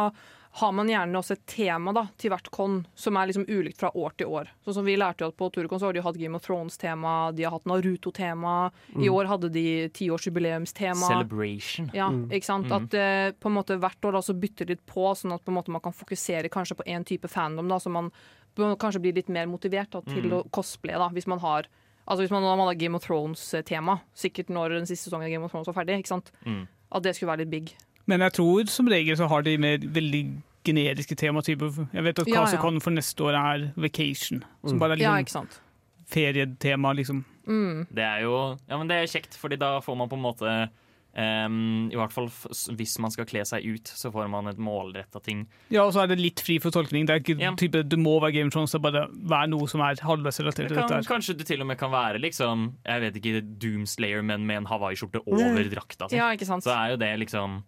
[0.57, 3.91] har man gjerne også et tema da, til hvert con som er liksom ulikt fra
[3.93, 4.49] år til år.
[4.65, 7.33] Sånn som Vi lærte jo at på Turcon så har de hatt Game of Thrones-tema,
[7.37, 8.71] de har hatt Naruto-tema.
[8.97, 11.09] I år hadde de tiårsjubileumstema.
[11.09, 11.91] Celebration.
[11.95, 12.67] Ja, ikke sant?
[12.67, 12.73] Mhm.
[12.73, 15.53] At eh, på en måte hvert år da, så bytter litt på, sånn at på
[15.53, 18.11] en måte man kan fokusere kanskje på én type fandom, da, så man
[18.57, 20.33] kanskje blir litt mer motivert da, til Mhm.
[20.33, 21.67] å cosplaye, da, hvis man har
[22.09, 25.43] Altså Hvis man, man har Game of Thrones-tema, sikkert når den siste sesongen av Game
[25.45, 26.31] of Thrones var ferdig, ikke sant?
[26.47, 26.69] Mm.
[26.93, 27.73] at det skulle være litt big.
[28.07, 30.23] Men jeg tror som regel så har de mer veldig
[30.67, 31.89] generiske tematyper.
[31.95, 32.45] Jeg vet at Ja, ja.
[32.45, 34.81] Casacon for neste år er Vacation, som Mm.
[34.81, 35.61] bare er Ja, liksom ja,
[36.07, 37.25] ferietema, liksom.
[37.47, 37.87] Mm.
[37.95, 40.69] Det er jo ja, men det er kjekt, fordi da får man på en måte
[41.17, 44.59] um, I hvert fall f- hvis man skal kle seg ut, så får man et
[44.59, 45.47] målretta ting.
[45.71, 47.07] Ja, og så er det litt fri for tolkning.
[47.07, 47.55] Det er ikke Ja.
[47.55, 50.41] type, det må være Game of Thrones, det er bare være noe som er halvveis
[50.43, 51.09] relatert Det til kan, dette.
[51.09, 54.67] kanskje det til og med kan være liksom Jeg vet ikke, Doomslayer, men med en
[54.67, 56.17] hawaiiskjorte over drakta Altså.
[56.17, 56.65] Ja, ikke sant?
[56.65, 57.63] Så er jo det liksom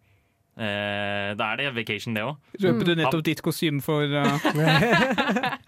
[0.59, 2.37] eh, Da er det vacation, det òg.
[2.61, 2.99] Røper du Mm.
[3.05, 4.39] nettopp ditt kostyme for uh,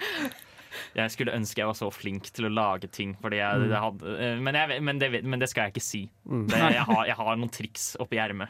[0.97, 3.69] Jeg skulle ønske jeg var så flink til å lage ting, fordi jeg, Mm.
[3.71, 6.01] det hadde, eh, men, jeg, men, det, men det skal jeg ikke si.
[6.27, 6.47] Mm.
[6.51, 8.49] Det, jeg, har, jeg har noen triks oppi ermet.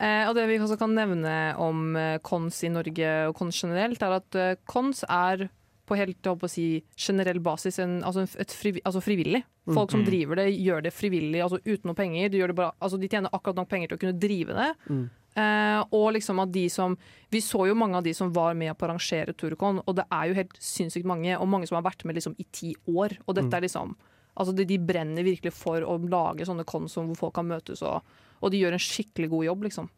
[0.00, 4.02] Eh, og det vi også kan nevne om kons cons i Norge og cons generelt,
[4.02, 5.48] er at kons cons er
[5.90, 8.22] på helt jeg å si, generell basis en, altså,
[8.54, 9.42] frivi, altså frivillig.
[9.70, 10.06] Folk som Mm.
[10.06, 12.28] driver det, gjør det frivillig, altså uten noe penger.
[12.30, 14.68] De, gjør det bare, altså, de tjener akkurat nok penger til å kunne drive det.
[14.88, 15.10] Mm.
[15.38, 16.96] Eh, og liksom at de som
[17.30, 20.02] Vi så jo mange av de som var med på å arrangere Turcon, og det
[20.10, 23.14] er jo helt sinnssykt mange, og mange som har vært med liksom i ti år.
[23.28, 23.54] Og dette Mm.
[23.54, 23.96] er liksom
[24.40, 28.00] Altså de, de brenner virkelig for å lage sånne cons hvor folk kan møtes, og,
[28.40, 29.88] og de gjør en skikkelig god jobb, liksom.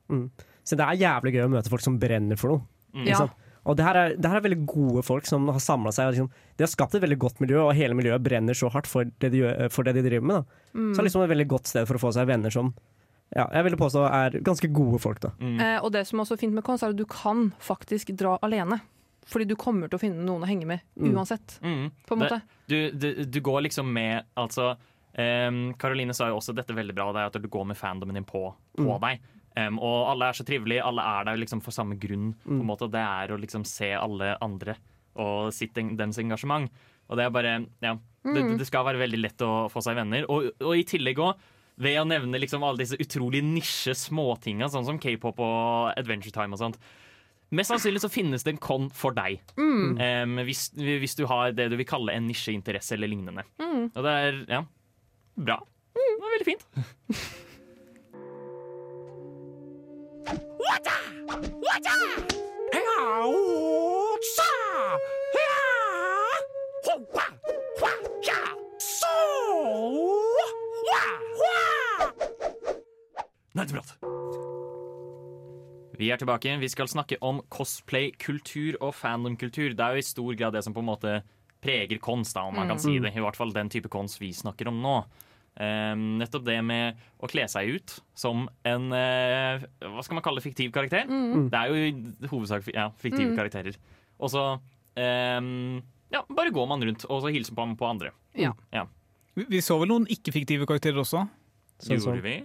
[0.64, 2.62] Så det er jævlig gøy å møte folk som brenner for noe.
[2.96, 3.04] Mm.
[3.06, 3.28] Liksom.
[3.28, 3.52] Ja.
[3.64, 6.08] Og det her, er, det her er veldig gode folk som har samla seg.
[6.08, 8.88] og Liksom, de har skapt et veldig godt miljø, og hele miljøet brenner så hardt
[8.90, 10.44] for det de, gjør, for det de driver med.
[10.74, 10.88] Mm.
[10.90, 12.72] Så det er liksom et veldig godt sted for å få seg venner som
[13.36, 15.20] ja, jeg vil påstå er ganske gode folk.
[15.20, 15.30] da.
[15.40, 15.60] Mm.
[15.60, 18.38] Eh, og det som også er fint med KONS, er at du kan faktisk dra
[18.42, 18.80] alene.
[19.26, 21.14] Fordi du kommer til å finne noen å henge med Mm.
[21.14, 21.90] uansett, Mm.
[22.06, 22.42] på en Det- måte.
[22.68, 24.76] Du, du, du går liksom med Altså
[25.18, 28.14] um, Karoline sa jo også dette veldig bra, det er at du går med fandomen
[28.14, 29.00] din på, på Mm.
[29.00, 29.20] deg.
[29.56, 32.34] Um, og alle er så trivelige, alle er der liksom for samme grunn.
[32.44, 32.66] På en Mm.
[32.66, 34.76] måte, Det er å liksom se alle andre
[35.16, 36.70] og sitt, en- deres engasjement.
[37.10, 38.56] Og det er bare Ja, det, Mm.
[38.58, 40.24] det skal være veldig lett å få seg venner.
[40.28, 41.34] Og, og i tillegg òg,
[41.82, 46.56] ved å nevne liksom alle disse utrolig nisje småtinga, sånn som k-pop og Adventure Time
[46.56, 46.78] og sånt.
[47.52, 49.42] Mest sannsynlig så finnes det en con for deg.
[49.60, 49.98] Mm.
[50.00, 53.44] Um, hvis, hvis du har det du vil kalle en nisjeinteresse eller lignende.
[53.60, 53.90] Mm.
[53.90, 54.62] Og det er ja,
[55.36, 55.60] bra.
[55.92, 56.64] Det var veldig fint.
[73.56, 73.94] Nerdeprat.
[76.00, 76.54] Vi er tilbake.
[76.58, 79.74] Vi skal snakke om cosplay-kultur og fandomkultur.
[79.76, 81.18] Det er jo i stor grad det som på en måte
[81.62, 83.12] preger konst, da, om man kan si det.
[83.14, 84.96] I hvert fall den type konst vi snakker om nå.
[85.52, 90.40] Um, nettopp det med å kle seg ut som en uh, Hva skal man kalle
[90.40, 91.04] det, fiktiv karakter?
[91.04, 91.50] Mm.
[91.52, 93.36] Det er jo i hovedsak ja, fiktive Mm.
[93.36, 93.76] karakterer.
[94.16, 98.14] Og så um, ja, bare går man rundt og så hilser på, på andre.
[98.32, 98.54] Ja.
[99.36, 101.26] Vi vi så vel noen ikke-fiktive karakterer også.
[101.84, 102.38] Så Gjorde vi?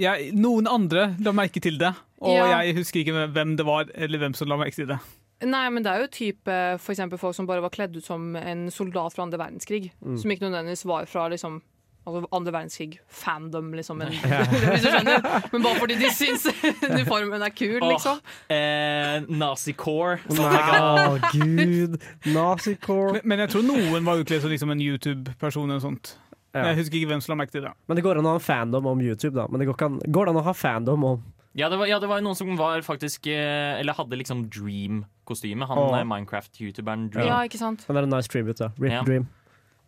[0.00, 2.62] Ja, noen andre la merke til det, og Ja.
[2.62, 4.98] jeg husker ikke hvem det var, eller hvem som la merke til det.
[5.42, 8.70] Nei, men det er jo type for folk som bare var kledd ut som en
[8.70, 9.90] soldat fra andre verdenskrig.
[10.00, 10.16] Mm.
[10.18, 11.62] Som ikke nødvendigvis var fra liksom
[12.04, 14.00] Altså andre verdenskrig, fandom, liksom.
[14.02, 14.08] En,
[14.74, 15.22] hvis du skjønner.
[15.52, 16.48] Men bare fordi de syns
[16.90, 18.18] uniformen er kul, liksom.
[18.18, 20.18] Oh, Eh, Nazicore.
[20.26, 21.94] Å, gud!
[22.26, 23.12] Nazicore.
[23.12, 26.16] Men, men jeg tror noen var utkledd som liksom en YouTube-person eller noe sånt.
[26.54, 26.66] Ja.
[26.68, 27.70] Jeg husker ikke hvem som la merke til det.
[27.88, 29.46] Men det går an å ha en fandom om YouTube, da.
[29.48, 31.22] Men det går, ikke an, går det an å ha fandom om
[31.56, 35.66] Ja, det var, ja, det var noen som var faktisk eh, Eller hadde liksom Dream-kostyme.
[35.68, 37.28] Han eh, Minecraft-youtuberen Dream.
[37.28, 37.84] Ja, ikke sant.
[37.88, 38.70] Han er en nice tribute, da.
[38.80, 39.02] Rip Ja.
[39.08, 39.28] Dream.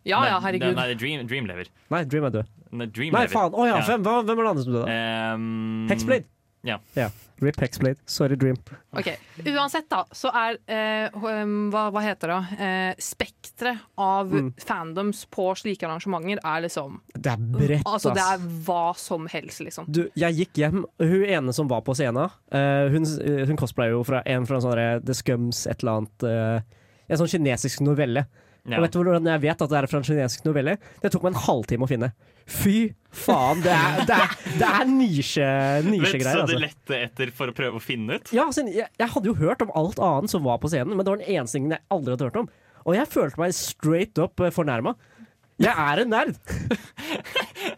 [0.05, 0.75] Ja ja, herregud.
[0.77, 1.69] Nei, Dream, Dream lever.
[1.89, 2.49] Nei, Dream er død.
[2.77, 3.55] Nei, Dream Nei, faen!
[3.57, 3.85] Å ja, Ja.
[3.87, 4.85] hvem, hvem er det andre som døde?
[4.85, 6.25] Um, Ehm, Hexblade.
[6.65, 7.09] Ja.
[7.43, 7.97] Rip Hexblade.
[8.07, 8.55] Sorry, Dream.
[8.95, 9.09] Ok,
[9.43, 12.37] Uansett, da, så er eh, hva, hva heter det?
[12.63, 14.53] Eh, Spekteret av Mm.
[14.63, 19.59] fandoms på slike arrangementer er liksom Det er bredt, Altså, det er hva som helst,
[19.67, 19.85] liksom.
[19.91, 23.03] Du, jeg gikk hjem, hun ene som var på scenen, eh, hun,
[23.51, 26.61] hun cosplayer jo fra en fra en sånn derre The Scums et eller annet eh,
[27.11, 28.23] En sånn kinesisk novelle.
[28.65, 28.79] Ja.
[28.79, 30.77] Og vet du hvordan jeg vet at det er fra en kinesisk novelle?
[31.03, 32.13] Det tok meg en halvtime å finne.
[32.45, 33.63] Fy faen!
[33.65, 35.47] Det er, det er, det er nisje,
[35.87, 36.59] nisjegreier, så du altså.
[36.61, 38.29] lette etter for å prøve å finne ut?
[38.35, 41.05] Ja, altså, jeg, jeg hadde jo hørt om alt annet som var på scenen, men
[41.05, 42.49] det var den eneste tingen jeg aldri hadde hørt om.
[42.85, 44.93] Og jeg følte meg straight up fornærma.
[45.61, 46.35] Jeg er en nerd!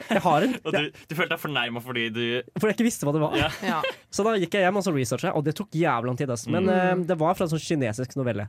[0.07, 2.21] Jeg har en, Og du, du følte deg fornærma fordi du
[2.55, 3.35] Fordi jeg ikke visste hva det var.
[3.37, 3.49] Ja.
[3.63, 3.77] Ja.
[4.13, 6.31] Så da gikk jeg hjem og så researcha, og det tok jævlig lang tid.
[6.33, 6.45] ass.
[6.51, 8.47] Men eh, det var fra en sånn kinesisk novelle.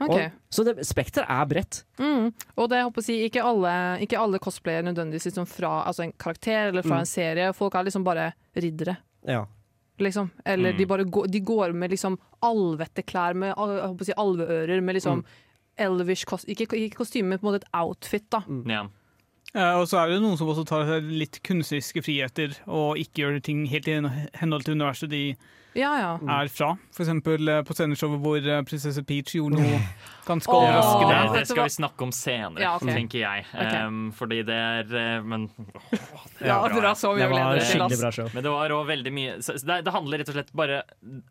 [0.00, 0.10] Ok.
[0.10, 1.84] Og, så det, spekter er bredt.
[1.98, 2.32] Mm.
[2.58, 6.02] Og det jeg håper å si, ikke alle, ikke alle cosplayer nødvendigvis liksom fra altså
[6.04, 7.00] en karakter eller fra Mm.
[7.00, 7.52] en serie.
[7.54, 8.96] Folk er liksom bare riddere.
[9.26, 9.46] Ja.
[9.98, 10.30] Liksom.
[10.44, 10.78] Eller Mm.
[10.78, 13.56] de bare går, de går med liksom alvetteklær med jeg
[13.88, 15.24] håper å si, alveører, med liksom Mm.
[15.78, 18.28] elvish kos ikke, ikke kostyme, men på en måte et outfit.
[18.30, 18.42] da.
[18.66, 18.86] Ja.
[19.54, 23.42] Uh, og så er det noen som også tar litt kunstneriske friheter og ikke gjør
[23.42, 24.00] ting helt i
[24.40, 25.36] henhold til universet de
[25.74, 26.10] Ja, ja.
[26.40, 26.74] er fra.
[26.94, 29.80] Eksempel eh, på sceneshowet hvor eh, prinsesse Peach gjorde noe
[30.28, 30.54] ganske.
[30.54, 31.16] Overraskende.
[31.34, 32.94] vet det skal vi snakke om senere, Ja, okay.
[32.94, 33.46] tenker jeg.
[33.84, 35.48] Um, fordi det er eh, Men
[36.38, 38.30] ja bra, har Det var skikkelig bra show.
[38.34, 40.80] Men det var òg veldig mye det, det handler rett og slett bare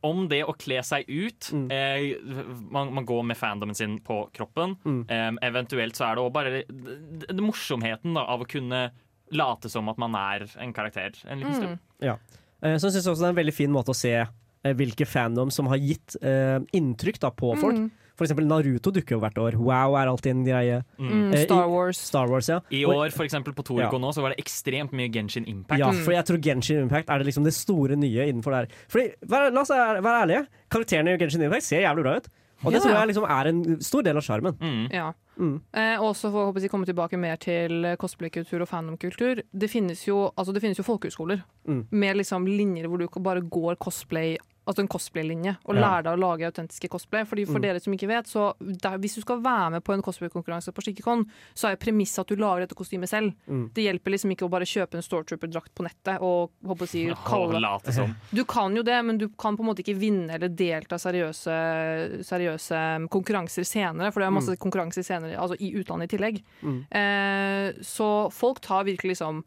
[0.06, 1.50] om det å kle seg ut.
[1.56, 1.66] Mm.
[1.72, 4.76] Eh, man, man går med fandomen sin på kroppen.
[4.84, 5.02] Mm.
[5.08, 8.86] Eh, eventuelt så er det òg bare det, det, det morsomheten da, av å kunne
[9.34, 11.78] late som at man er en karakter en liten stund.
[12.02, 12.10] Mm.
[12.10, 15.06] Eh, Så jeg synes også det er en veldig fin måte å se eh, hvilke
[15.10, 17.76] fandom som har gitt eh, inntrykk da, på folk.
[17.76, 17.92] Mm.
[18.16, 19.56] For eksempel Naruto dukker jo hvert år.
[19.58, 20.84] Wow er alltid en greie.
[21.02, 21.10] Mm.
[21.10, 21.98] Mm, Eh, i- Star Wars.
[21.98, 22.60] Star Wars, ja.
[22.72, 24.00] I år for eksempel, på Toriko Ja.
[24.00, 25.80] nå så var det ekstremt mye Genshin Impact.
[25.80, 26.04] Ja, Mm.
[26.06, 28.68] for jeg tror Genshin Impact er det liksom det store nye innenfor det her.
[28.88, 32.28] Fordi, vær, la oss være være ærlige, karakterene i Genshin Impact ser jævlig bra ut.
[32.64, 34.54] Og det Ja, tror jeg liksom er en stor del av sjarmen.
[34.60, 34.92] Mm.
[34.94, 35.12] Ja.
[35.38, 35.62] Mm.
[35.74, 39.42] Eh, og så for å komme tilbake mer til cosplaykultur og fandomkultur.
[39.52, 41.88] Det finnes jo, altså, det finnes jo folkehøyskoler Mm.
[41.92, 45.82] med liksom linjer hvor du bare går cosplay Altså en cosplay-linje, og Ja.
[45.82, 47.26] lære deg å lage autentiske cosplay.
[47.28, 47.62] Fordi For Mm.
[47.62, 50.82] dere som ikke vet, så der, hvis du skal være med på en cosplay-konkurranse på
[50.82, 53.34] Skikkekon, så er premisset at du lager dette kostymet selv.
[53.50, 53.74] Mm.
[53.74, 57.06] Det hjelper liksom ikke å bare kjøpe en Stortrooper-drakt på nettet og håper å si,
[57.26, 58.16] kalle som.
[58.34, 62.24] Du kan jo det, men du kan på en måte ikke vinne eller delta seriøse,
[62.24, 66.42] seriøse konkurranser senere, for det er masse konkurranser senere, altså i utlandet i tillegg.
[66.64, 66.86] Mm.
[66.90, 69.44] Eh, så folk tar virkelig liksom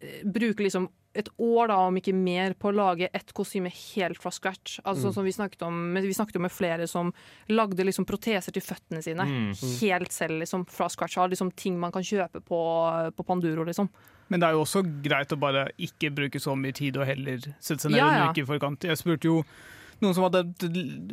[0.00, 4.20] eh, Bruker liksom et år, da, om ikke mer, på å lage et kostyme helt
[4.22, 4.78] fra scratch.
[4.84, 5.14] Altså mm.
[5.16, 7.10] som Vi snakket om Vi snakket jo med flere som
[7.50, 9.26] lagde liksom proteser til føttene sine.
[9.26, 9.50] Mm.
[9.80, 11.18] Helt selv, liksom, fra scratch.
[11.18, 12.62] Av liksom ting man kan kjøpe på,
[13.16, 13.90] på Panduro, liksom.
[14.30, 17.42] Men det er jo også greit å bare ikke bruke så mye tid og heller
[17.58, 18.86] sette seg ned Ja, en uke i forkant.
[18.86, 19.40] Jeg spurte jo
[20.02, 20.42] noen som hadde,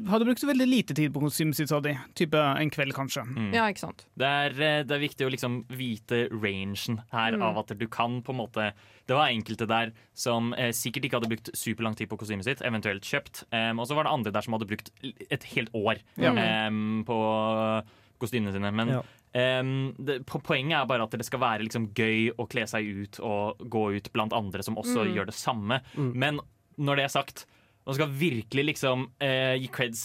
[0.10, 1.82] hadde brukt veldig lite tid på kostymet sitt, sa.
[2.16, 3.24] Type en kveld, kanskje.
[3.28, 3.50] Mm.
[3.54, 4.06] Ja, ikke sant.
[4.18, 7.42] Det er, eh, det er viktig å liksom vite rangen her Mm.
[7.44, 8.72] av at du kan på en måte
[9.08, 12.60] Det var enkelte der som eh, sikkert ikke hadde brukt superlang tid på kostymet sitt,
[12.62, 13.46] eventuelt kjøpt.
[13.54, 14.92] Um, og så var det andre der som hadde brukt
[15.32, 16.68] et helt år mm.
[16.68, 17.16] um, på
[18.20, 18.72] kostymene sine.
[18.74, 19.02] Men Ja.
[19.62, 22.84] um, det, po- poenget er bare at det skal være liksom gøy å kle seg
[23.04, 25.14] ut og gå ut blant andre som også Mm.
[25.16, 25.82] gjør det samme.
[25.96, 26.14] Mm.
[26.16, 26.40] Men
[26.78, 27.46] når det er sagt,
[27.88, 30.02] man skal virkelig liksom eh, gi creds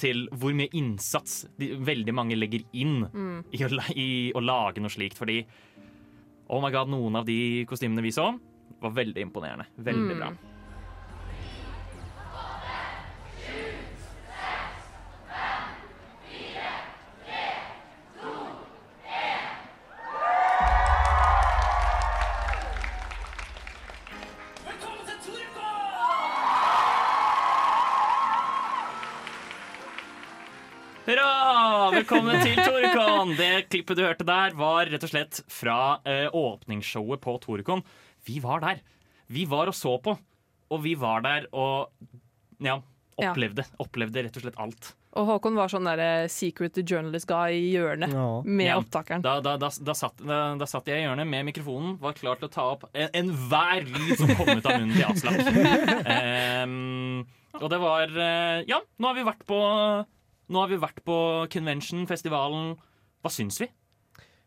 [0.00, 3.44] til hvor mye innsats de, veldig mange legger inn Mm.
[3.52, 5.16] i, å, i å lage noe slikt.
[5.20, 5.38] Fordi
[6.50, 8.26] oh my god, noen av de kostymene vi så,
[8.80, 9.66] var veldig imponerende.
[9.78, 10.18] Veldig Mm.
[10.18, 10.32] bra.
[32.00, 33.34] Velkommen til Torukon!
[33.36, 35.74] Det klippet du hørte der, var rett og slett fra
[36.08, 37.82] eh, åpningsshowet på Torukon.
[38.24, 38.78] Vi var der.
[39.28, 40.14] Vi var og så på,
[40.72, 41.90] og vi var der og
[42.64, 42.78] ja,
[43.20, 43.34] Ja.
[43.34, 43.66] opplevde.
[43.84, 44.94] Opplevde rett og slett alt.
[45.20, 48.24] Og Håkon var sånn der eh, secret journalist guy i hjørnet Ja.
[48.48, 48.78] med Ja.
[48.80, 49.20] opptakeren.
[49.26, 52.40] Da, da, da, da, satt, da, da satt jeg i hjørnet med mikrofonen, var klar
[52.40, 56.64] til å ta opp en- enhver lyd som kom ut av munnen til Aslak.
[56.64, 57.26] um,
[57.60, 59.60] og det var eh, Ja, nå har vi vært på
[60.50, 61.16] Nå har vi vært på
[61.52, 62.72] convention, festivalen.
[63.22, 63.68] Hva syns vi?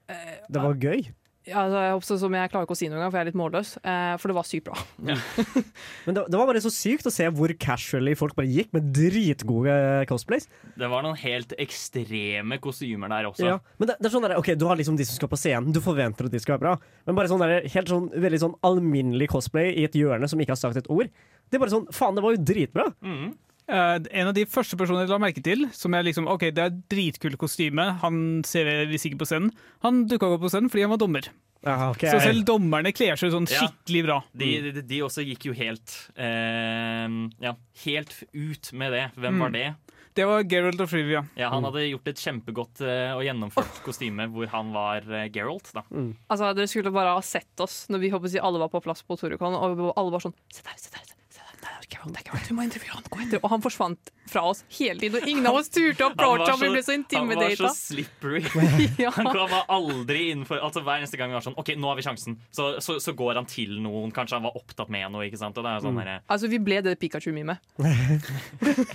[0.07, 1.05] Det var gøy.
[1.43, 3.25] Ja, altså, jeg, håper så- som jeg klarer ikke å si noe engang, for jeg
[3.25, 3.69] er litt målløs.
[3.83, 4.77] Eh, for det var sykt bra.
[6.07, 8.87] Men det, det var bare så sykt å se hvor casually folk bare gikk med
[8.95, 9.75] dritgode
[10.07, 10.47] cosplays.
[10.79, 13.43] Det var noen helt ekstreme kostymer der også.
[13.49, 13.57] Ja.
[13.75, 15.73] Men det, det er sånn der, ok, Du har liksom de som skal på scenen,
[15.75, 16.75] du forventer at de skal være bra.
[17.09, 20.55] Men bare sånn der, helt sånn veldig sånn alminnelig cosplay i et hjørne som ikke
[20.55, 21.11] har sagt et ord.
[21.51, 22.87] Det er bare sånn, faen, det var jo dritbra.
[23.03, 23.33] Mm.
[23.67, 26.65] Eh, en av de første personene jeg la merke til, som er liksom, ok, det
[26.65, 29.53] er dritkult kostyme, han ser vi sikkert på scenen,
[29.85, 31.29] han dukka opp på scenen fordi han var dommer.
[31.63, 32.11] Ja, okay.
[32.11, 34.17] Så selv dommerne kler seg sånn skikkelig bra.
[34.35, 37.07] De, de, de også gikk jo helt uh,
[37.39, 37.53] Ja,
[37.85, 39.05] helt ut med det.
[39.15, 39.39] Hvem Mm.
[39.45, 39.69] var det?
[40.13, 41.23] Det var Geralt of Rivia.
[41.39, 45.71] Ja, Han hadde gjort et kjempegodt uh, og gjennomført kostyme hvor han var uh, Geralt.
[45.73, 45.81] da
[46.29, 49.15] Altså, Dere skulle bare ha sett oss når vi håper alle var på plass på
[49.17, 51.22] Torukon, og alle var sånn Se der, se der, se der,
[51.93, 53.39] der er det er Geralt, du må intervjue han, gå etter.
[53.43, 56.61] Og han forsvant fra oss hele tiden, og ingen av oss turte å approache ham.
[56.63, 58.41] Vi ble så han var så slippery.
[59.03, 59.11] Ja.
[59.15, 62.05] Han var aldri innenfor Altså Hver eneste gang vi var sånn OK, nå har vi
[62.05, 62.37] sjansen.
[62.55, 64.11] Så, så, så går han til noen.
[64.15, 65.25] Kanskje han var opptatt med noe.
[65.27, 65.57] ikke sant?
[65.59, 67.61] Og det er sånn derre- Altså, vi ble det Pikachu-mimet.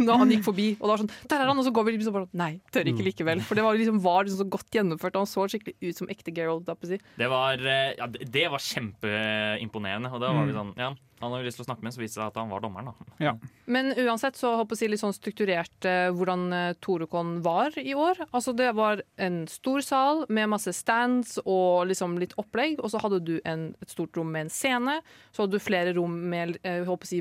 [0.03, 1.59] Når han gikk forbi, og det var sånn Der er han!
[1.61, 3.43] Og så går vi liksom bare Nei, tør ikke likevel.
[3.47, 5.17] For det var liksom, var liksom så godt gjennomført.
[5.19, 6.65] og Han så skikkelig ut som ekte Geralt.
[6.69, 6.99] da, på si.
[7.19, 10.11] Det var, eh, ja, det det var kjempeimponerende.
[10.13, 12.19] Og da var vi sånn Ja, han hadde lyst til å snakke med, så viste
[12.19, 13.33] det seg at han var dommeren, da.
[13.67, 17.75] Men uansett så håper jeg å si litt sånn strukturert eh, hvordan eh, Torukon var
[17.81, 18.23] i år.
[18.31, 22.79] Altså Det var en stor sal med masse stands og liksom litt opplegg.
[22.83, 25.01] Og så hadde du en, et stort rom med en scene.
[25.33, 27.21] Så hadde du flere rom med eh, håper å si,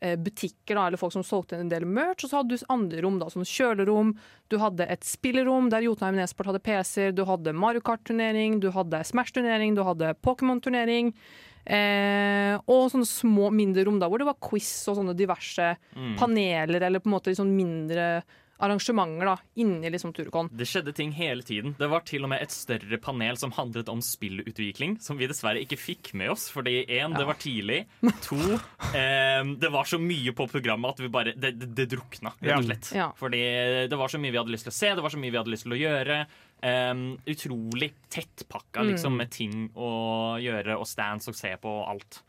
[0.00, 2.24] eh, butikker da, eller folk som solgte en del merch.
[2.24, 4.14] Og så hadde du andre rom, da, som kjølerom.
[4.50, 7.14] Du hadde et spillerom der Jotunheim Nesport hadde PC-er.
[7.16, 11.14] Du hadde Mario Kart-turnering, du hadde Smash-turnering, du hadde Pokémon-turnering.
[11.66, 16.16] Eh, og sånne små, mindre rom da, hvor det var quiz og sånne diverse Mm.
[16.18, 18.22] paneler eller på en måte sånn mindre
[18.58, 20.48] arrangementer da, inni liksom Turcon.
[20.56, 21.74] Det skjedde ting hele tiden.
[21.76, 25.60] Det var til og med et større panel som handlet om spillutvikling, som vi dessverre
[25.60, 26.46] ikke fikk med oss.
[26.48, 27.82] Fordi én, det var tidlig.
[28.24, 28.38] To,
[28.96, 32.56] eh, det var så mye på programmet at vi bare Det, det, det drukna, rett
[32.58, 32.92] og slett.
[32.96, 33.10] Ja.
[33.18, 33.42] Fordi
[33.90, 35.36] det var så mye vi hadde lyst til å se, det var så mye vi
[35.42, 36.26] hadde lyst til å gjøre.
[36.64, 39.90] Um, utrolig tettpakka liksom, med ting å
[40.40, 42.22] gjøre og stands og se på og alt.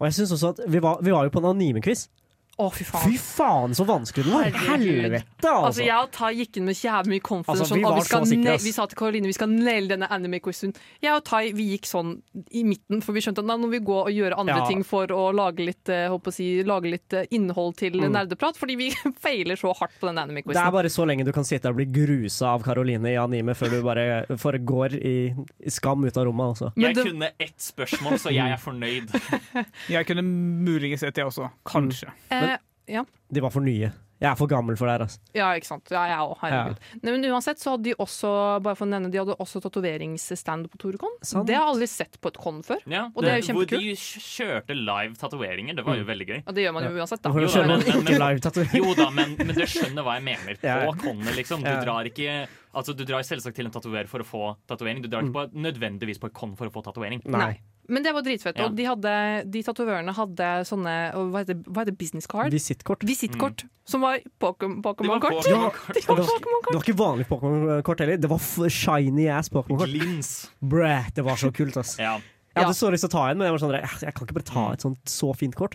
[0.00, 2.06] Og jeg synes også at vi var, vi var jo på en anime-quiz.
[2.54, 3.10] Å, fy faen.
[3.10, 4.44] Fy faen, så vanskelig det var!
[4.68, 5.82] Helvete, Altså, altså!
[5.82, 7.64] jeg og Tai gikk inn med jævlig mye confidence.
[7.64, 10.74] Altså, vi sånn, vi, så sikre, vi sa til Karoline vi skal naile denne anime-quizen.
[11.02, 12.12] Jeg og Tai vi gikk sånn
[12.54, 14.68] i midten, for vi skjønte at nå må vi gå og gjøre andre Ja.
[14.70, 18.56] ting for å lage litt, eh, håper å si, lage litt eh, innhold til nerdeprat,
[18.60, 18.88] fordi vi
[19.26, 21.88] feiler så hardt på den Det er bare så lenge du kan sitte og bli
[21.90, 24.06] grusa av Karoline i anime før du bare
[24.38, 25.16] for går i,
[25.58, 26.54] i skam ut av rommet.
[26.54, 26.70] Altså.
[26.76, 29.10] Men Jeg det- kunne ett spørsmål, så jeg er fornøyd.
[29.94, 31.50] Jeg kunne muligens et, jeg også.
[31.66, 32.08] Kanskje.
[32.30, 32.43] Eh,
[32.88, 33.04] ja.
[33.32, 33.92] De var for nye.
[34.22, 35.02] Jeg er for gammel for det her.
[35.04, 35.18] Altså.
[35.34, 35.90] Ja, ikke sant.
[35.90, 36.78] Ja, jeg òg, herregud.
[37.02, 38.30] Nei, men uansett så hadde de også
[38.62, 41.16] bare for å nevne, de hadde også tatoveringsstand på Torekon.
[41.20, 41.46] Sant.
[41.48, 42.80] Det har jeg aldri sett på et con før.
[42.88, 43.74] Ja, Og det er jo kjempekult.
[43.74, 45.76] hvor de kjørte live tatoveringer.
[45.76, 46.40] Det var jo veldig gøy.
[46.46, 47.30] Ja, det gjør man jo uansett, da.
[47.34, 50.54] Jo da, men- men- Jo da, men, men du skjønner hva jeg mener.
[50.62, 51.32] På Ja.
[51.34, 51.60] liksom.
[51.60, 55.00] Du drar ikke Altså, du drar selvsagt til en tatoverer for å få tatovering.
[55.00, 57.20] Du drar ikke på, nødvendigvis på et kon for å få tatovering.
[57.24, 57.60] Nei.
[57.88, 58.56] Men det var dritfett.
[58.58, 58.66] Ja.
[58.70, 59.12] Og de, hadde,
[59.52, 62.50] de tatovørene hadde sånne og hva heter, hva heter business card?
[62.54, 63.04] Visittkort.
[63.04, 63.64] Visittkort.
[63.84, 65.42] Som var Pokémon- Det var Pokémon-kort.
[65.44, 65.94] Pokémon-kort.
[65.94, 68.16] Det var, det var ikke vanlig Pokémon-kort heller.
[68.24, 69.92] Det var f- shiny ass Pokémon-kort.
[69.92, 70.30] Glins.
[70.60, 71.98] Bræ, det var så kult, ass.
[72.00, 72.16] Ja.
[72.54, 74.26] Jeg hadde så lyst til å ta en, men jeg var sånn «Eh, jeg kan
[74.28, 75.74] ikke bare ta et sånt så fint kort.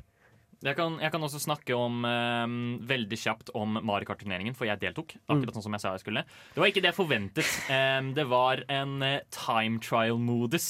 [0.59, 2.55] Jeg kan, jeg kan også snakke om eh,
[2.89, 5.13] veldig kjapt om Mario Kart-turneringen, for jeg deltok.
[5.31, 6.23] Akkurat sånn som jeg sa jeg skulle.
[6.55, 7.53] Det var ikke det jeg forventet.
[7.71, 10.67] Um, det var en eh, time trial-modus.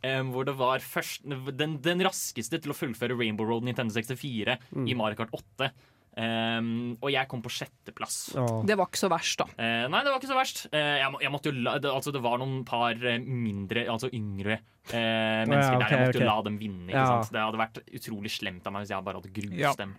[0.00, 4.56] eh, hvor det var først, den, den raskeste til å fullføre Rainbow Road Nintendo 64
[4.88, 5.70] i Mario Kart 8.
[6.16, 6.60] Eh,
[6.96, 8.16] og jeg kom på sjetteplass.
[8.40, 8.62] Oh.
[8.66, 9.46] Det var ikke så verst, da.
[9.52, 10.62] Uh, nei, det var ikke så verst.
[10.72, 13.84] Uh, jeg, må, jeg måtte jo la, det, altså, det var noen par eh, mindre,
[13.92, 15.92] altså yngre uh, mennesker ok, der.
[15.92, 16.22] Jeg måtte okay.
[16.22, 16.88] jo la dem vinne.
[16.88, 17.06] Ikke Ja.
[17.12, 17.34] sant?
[17.36, 19.74] Det hadde vært utrolig slemt av meg hvis jeg bare hadde grust Ja.
[19.76, 19.96] dem.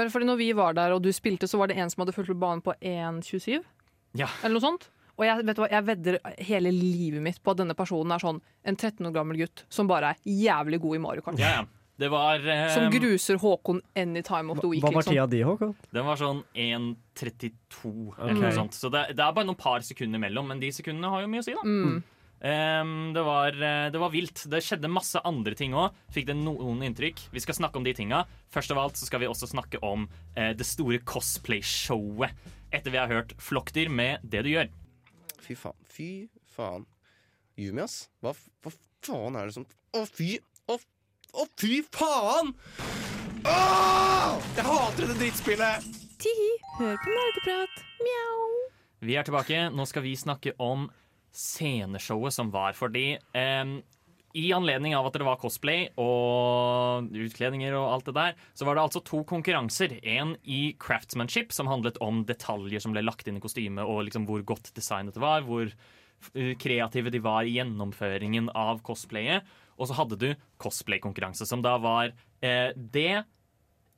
[0.00, 2.16] Vel, fordi når vi var der og du spilte, så var det en som hadde
[2.16, 3.60] fulgt banen på 1.27,
[4.16, 4.30] Ja.
[4.42, 4.88] eller noe sånt.
[5.18, 8.22] Og jeg, vet du hva, jeg vedder hele livet mitt på at denne personen er
[8.22, 11.40] sånn en 13 år gammel gutt som bare er jævlig god i Mario Kart.
[11.42, 11.64] Ja, ja.
[11.98, 14.84] Det var eh, Som gruser Håkon any time of the week.
[14.84, 15.16] Hva var liksom.
[15.16, 15.72] tida di, Håkon?
[15.94, 18.78] Den var sånn 1.32 eller noe sånt.
[18.78, 21.42] Så det, det er bare noen par sekunder imellom, men de sekundene har jo mye
[21.42, 21.64] å si, da.
[21.66, 21.98] Mm.
[22.38, 24.44] Um, det, var, eh, det var vilt.
[24.46, 25.96] Det skjedde masse andre ting òg.
[26.14, 27.24] Fikk det noen inntrykk?
[27.34, 28.22] Vi skal snakke om de tinga.
[28.54, 32.54] Først av alt så skal vi også snakke om eh, det store cosplay-showet.
[32.70, 34.70] Etter vi har hørt Flokkdyr med Det du gjør.
[35.42, 35.78] Fy faen.
[35.90, 36.10] Fy
[36.54, 36.86] faen.
[37.58, 38.04] Yumi, ass.
[38.22, 39.66] Hva, hva faen er det som
[39.98, 40.36] Å, fy!
[40.68, 40.76] Å,
[41.34, 42.54] å fy faen!
[43.44, 44.38] Åh!
[44.56, 45.90] Jeg hater dette drittspillet!
[46.18, 46.48] Tihi,
[46.80, 47.84] hør på nerdeprat.
[48.02, 48.46] Mjau.
[49.06, 49.68] Vi er tilbake.
[49.70, 50.88] Nå skal vi snakke om
[51.34, 52.74] sceneshowet som var.
[52.74, 53.76] Fordi em,
[54.34, 58.78] i anledning av at det var cosplay og utkledninger og alt det der, så var
[58.78, 59.94] det altså to konkurranser.
[60.02, 64.26] En i craftsmanship, som handlet om detaljer som ble lagt inn i kostymet, og liksom
[64.28, 69.46] hvor godt designet det var, hvor eh, kreative de var i gjennomføringen av cosplayet.
[69.78, 70.28] Og så hadde du
[70.60, 72.12] cosplay-konkurranse, som da var
[72.44, 73.24] eh, det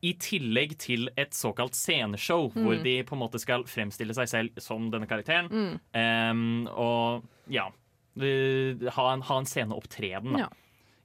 [0.00, 4.62] i tillegg til et såkalt sceneshow, hvor de på en måte skal fremstille seg selv
[4.64, 5.76] som denne karakteren.
[5.92, 7.66] Em, og ja
[8.20, 10.38] ha en, ha en sceneopptreden.
[10.38, 10.48] Ja.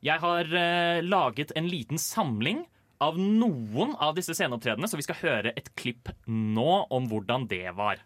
[0.06, 2.66] Jeg har eh, laget en liten samling
[3.04, 7.68] av noen av disse sceneopptredenene, så vi skal høre et klipp nå om hvordan det
[7.78, 8.02] var.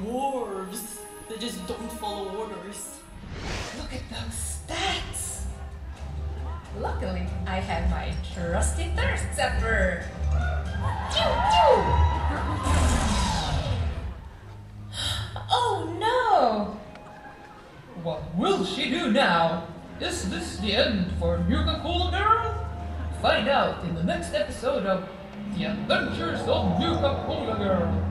[0.00, 0.98] Dwarves.
[1.28, 2.98] that just don't follow orders.
[3.78, 5.42] Look at those stats.
[6.78, 10.04] Luckily, I have my trusty thirst zapper.
[15.50, 16.78] Oh no!
[18.02, 19.66] What will she do now?
[20.00, 22.68] Is this the end for Nuka Cola Girl?
[23.22, 25.08] Find out in the next episode of
[25.56, 28.07] The Adventures of Nuka Cola Girl.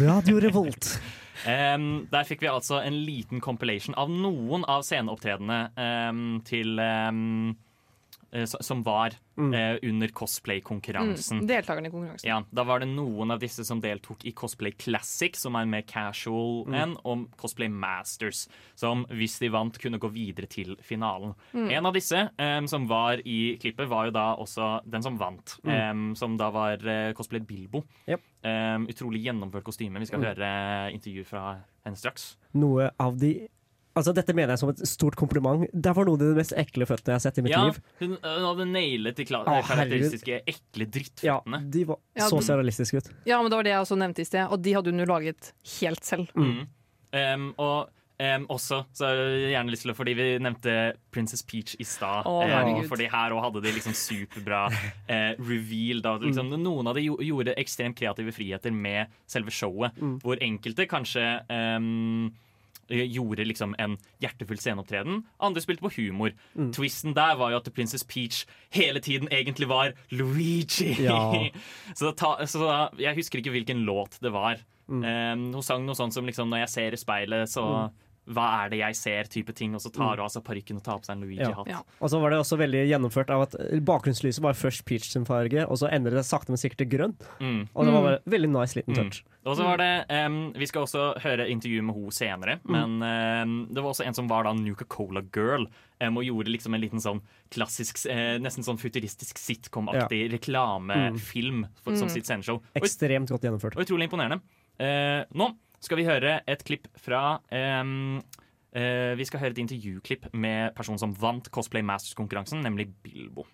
[0.00, 0.98] Radio Revolt.
[1.42, 7.56] Um, der fikk vi altså en liten compilation av noen av sceneopptredenene um, til s-
[8.46, 11.38] Som var eh, under cosplay-konkurransen.
[11.42, 12.28] Mm, deltakerne i konkurransen.
[12.28, 15.82] Ja, Da var det noen av disse som deltok i Cosplay Classic, som er mer
[15.82, 16.74] casual Mm.
[16.74, 21.34] enn, og Cosplay Masters, som hvis de vant, kunne gå videre til finalen.
[21.54, 21.70] Mm.
[21.70, 25.58] En av disse em, som var i klippet, var jo da også den som vant,
[25.64, 25.70] Mm.
[25.72, 27.84] em, som da var eh, Cosplay Bilbo.
[28.08, 28.20] Yep.
[28.44, 29.98] Em, utrolig gjennomført kostyme.
[29.98, 30.24] Vi skal Mm.
[30.34, 32.36] høre intervju fra henne straks.
[32.54, 33.48] Noe av de
[33.94, 35.66] Altså, dette mener jeg som et stort kompliment.
[35.74, 37.80] Det var noen av de mest ekle føttene jeg har sett i mitt Ja, liv.
[38.00, 41.60] hun, hun hadde nailet de Å, karakteristiske ekle drittføttene.
[41.60, 43.10] Ja, De var Ja, så surrealistiske ut.
[43.28, 45.08] Ja, men det var det jeg også nevnte i sted, og de hadde hun jo
[45.12, 46.30] laget helt selv.
[46.38, 46.62] Mm.
[47.12, 47.90] Um, og
[48.22, 50.76] um, også så har jeg gjerne lyst til å Fordi vi nevnte
[51.12, 52.24] Princess Peach i stad.
[52.30, 56.00] Oh, um, fordi her òg hadde de liksom superbra uh, reveal.
[56.00, 56.14] Da.
[56.22, 60.00] Liksom, Noen av de gjo- gjorde ekstremt kreative friheter med selve showet.
[60.00, 60.16] Mm.
[60.24, 62.32] Hvor enkelte kanskje um,
[62.88, 65.22] gjorde liksom en hjertefull sceneopptreden.
[65.40, 66.34] Andre spilte på humor.
[66.54, 66.72] Mm.
[66.76, 70.92] Twisten der var jo at Princess Peach hele tiden egentlig var Luigi.
[71.02, 71.32] Ja.
[71.98, 74.60] så, ta, så da, jeg husker ikke hvilken låt det var.
[74.88, 75.04] Mm.
[75.04, 77.98] Um, hun sang noe sånt som liksom, 'Når jeg ser i speilet, så Mm.
[78.28, 79.74] Hva er det jeg ser?' type ting.
[79.74, 80.16] Og så tar Mm.
[80.16, 81.84] hun av seg parykken og tar på seg en Luigi-hatt.
[82.00, 83.52] Og så var det også veldig gjennomført av at
[83.84, 87.14] bakgrunnslyset var først peach sin farge, og så endret det sakte, men sikkert til grønn.
[87.40, 87.68] Mm.
[87.74, 89.10] Og det var bare veldig nice liten Mm.
[89.10, 89.24] touch.
[89.44, 92.70] Og så var det, um, Vi skal også høre intervju med henne senere, Mm.
[92.70, 95.66] men um, det var også en som var da Nuka Cola Girl.
[96.00, 97.20] Um, og gjorde liksom en liten sånn
[97.50, 102.10] klassisk, uh, nesten sånn futuristisk sitcom-aktig reklamefilm for, som Mm.
[102.10, 102.60] sitt sceneshow.
[102.76, 103.76] Ekstremt godt gjennomført.
[103.76, 104.40] og utrolig imponerende.
[104.80, 107.40] Uh, nå skal vi høre et klipp fra
[107.82, 108.20] um,
[108.76, 113.44] uh, Vi skal høre et intervjuklipp med personen som vant Cosplay Masters-konkurransen, nemlig Bilbo.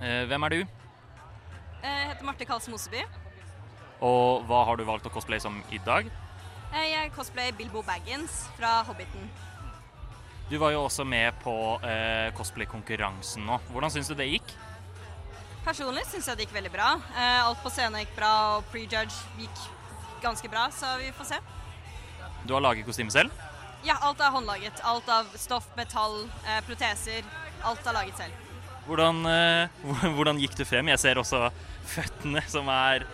[0.00, 0.60] Uh, hvem er du,
[1.86, 3.04] Jeg heter Marte Karlsen Moseby.
[4.04, 6.08] og hva har du valgt å cosplaye som i dag?
[6.74, 9.30] Eh, Jeg cosplayer Bilbo Baggins fra Hobbiten.
[10.50, 13.56] Du var jo også med på eh, cosplay-konkurransen nå.
[13.72, 14.52] Hvordan syns du det gikk?
[15.64, 16.90] Personlig syns jeg det gikk veldig bra.
[17.16, 19.62] Eh, Alt på scenen gikk bra, og prejudge gikk
[20.22, 21.40] ganske bra, så vi får se.
[22.46, 23.30] Du har laget kostymet selv?
[23.86, 24.80] Ja, alt er håndlaget.
[24.86, 27.22] Alt av stoff, metall, eh, proteser.
[27.66, 28.42] Alt er laget selv.
[28.86, 29.68] Hvordan, eh,
[30.16, 30.88] hvordan gikk du frem?
[30.94, 31.48] Jeg ser også
[31.86, 33.06] føttene, som er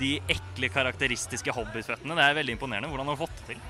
[0.00, 2.16] de ekle, karakteristiske hobbitføttene.
[2.18, 2.90] Det er veldig imponerende.
[2.92, 3.62] Hvordan har du fått det til?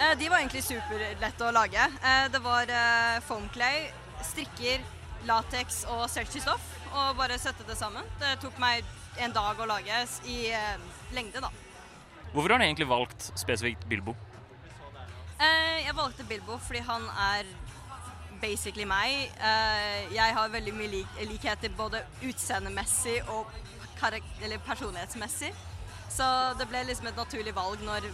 [0.00, 1.86] Eh, De var egentlig superlette å lage.
[2.02, 3.88] Eh, Det var eh, foam clay,
[4.22, 4.82] strikker,
[5.28, 6.62] lateks og stretchy-stoff.
[6.90, 8.06] Og bare sette det sammen.
[8.18, 8.82] Det tok meg
[9.20, 10.76] en dag å lage i eh,
[11.14, 11.50] lengde, da.
[12.32, 14.14] Hvorfor har du egentlig valgt spesifikt Bilbo?
[15.40, 17.48] Eh, Jeg valgte Bilbo fordi han er
[18.40, 19.30] basically meg.
[19.40, 23.46] Eh, Jeg har veldig mye lik likheter både utseendemessig og
[24.66, 25.52] personlighetsmessig.
[26.10, 26.24] Så
[26.58, 28.08] det ble liksom et naturlig valg når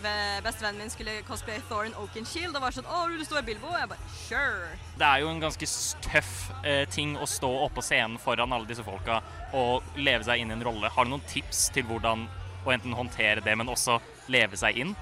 [0.45, 2.53] bestevennen min skulle cosplaye Thor and Oakenshield.
[2.53, 3.99] Det var sånn 'Å, du stå i Bilbo?' Og jeg bare
[4.29, 4.79] 'sure'.
[4.99, 5.67] Det er jo en ganske
[6.03, 9.23] tøff eh, ting å stå oppå scenen foran alle disse folka
[9.55, 10.91] og leve seg inn i en rolle.
[10.91, 12.29] Har du noen tips til hvordan
[12.67, 14.97] å enten håndtere det, men også leve seg inn?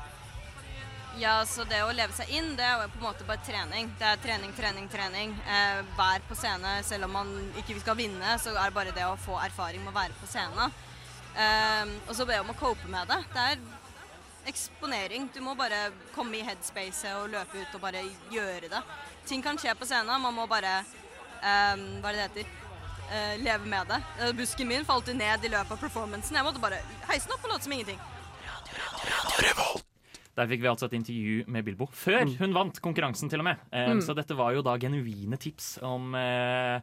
[1.18, 3.90] Ja, så det å leve seg inn, det er jo på en måte bare trening.
[4.00, 5.34] Det er trening, trening, trening.
[5.46, 6.72] Eh, vær på scene.
[6.82, 9.92] Selv om man ikke skal vinne, så er det bare det å få erfaring med
[9.92, 10.74] å være på scenen.
[11.38, 13.20] Eh, og så be om å cope med det.
[13.30, 13.62] Det er
[14.50, 15.30] eksponering.
[15.34, 15.86] Du må bare
[16.16, 18.02] komme i headspacet og løpe ut og bare
[18.34, 18.82] gjøre det.
[19.28, 20.18] Ting kan skje på scenen.
[20.20, 22.60] Man må bare eh, Hva er det det heter?
[23.14, 24.02] Eh, leve med det.
[24.18, 26.36] Eh, Busken min falt jo ned i løpet av performancen.
[26.36, 28.00] Jeg måtte bare heise den opp og late som ingenting.
[30.36, 33.56] Der fikk vi altså et intervju med Bilbo før hun vant konkurransen, til og med.
[33.72, 34.00] Eh, Mm.
[34.02, 36.80] Så dette var jo da genuine tips om eh,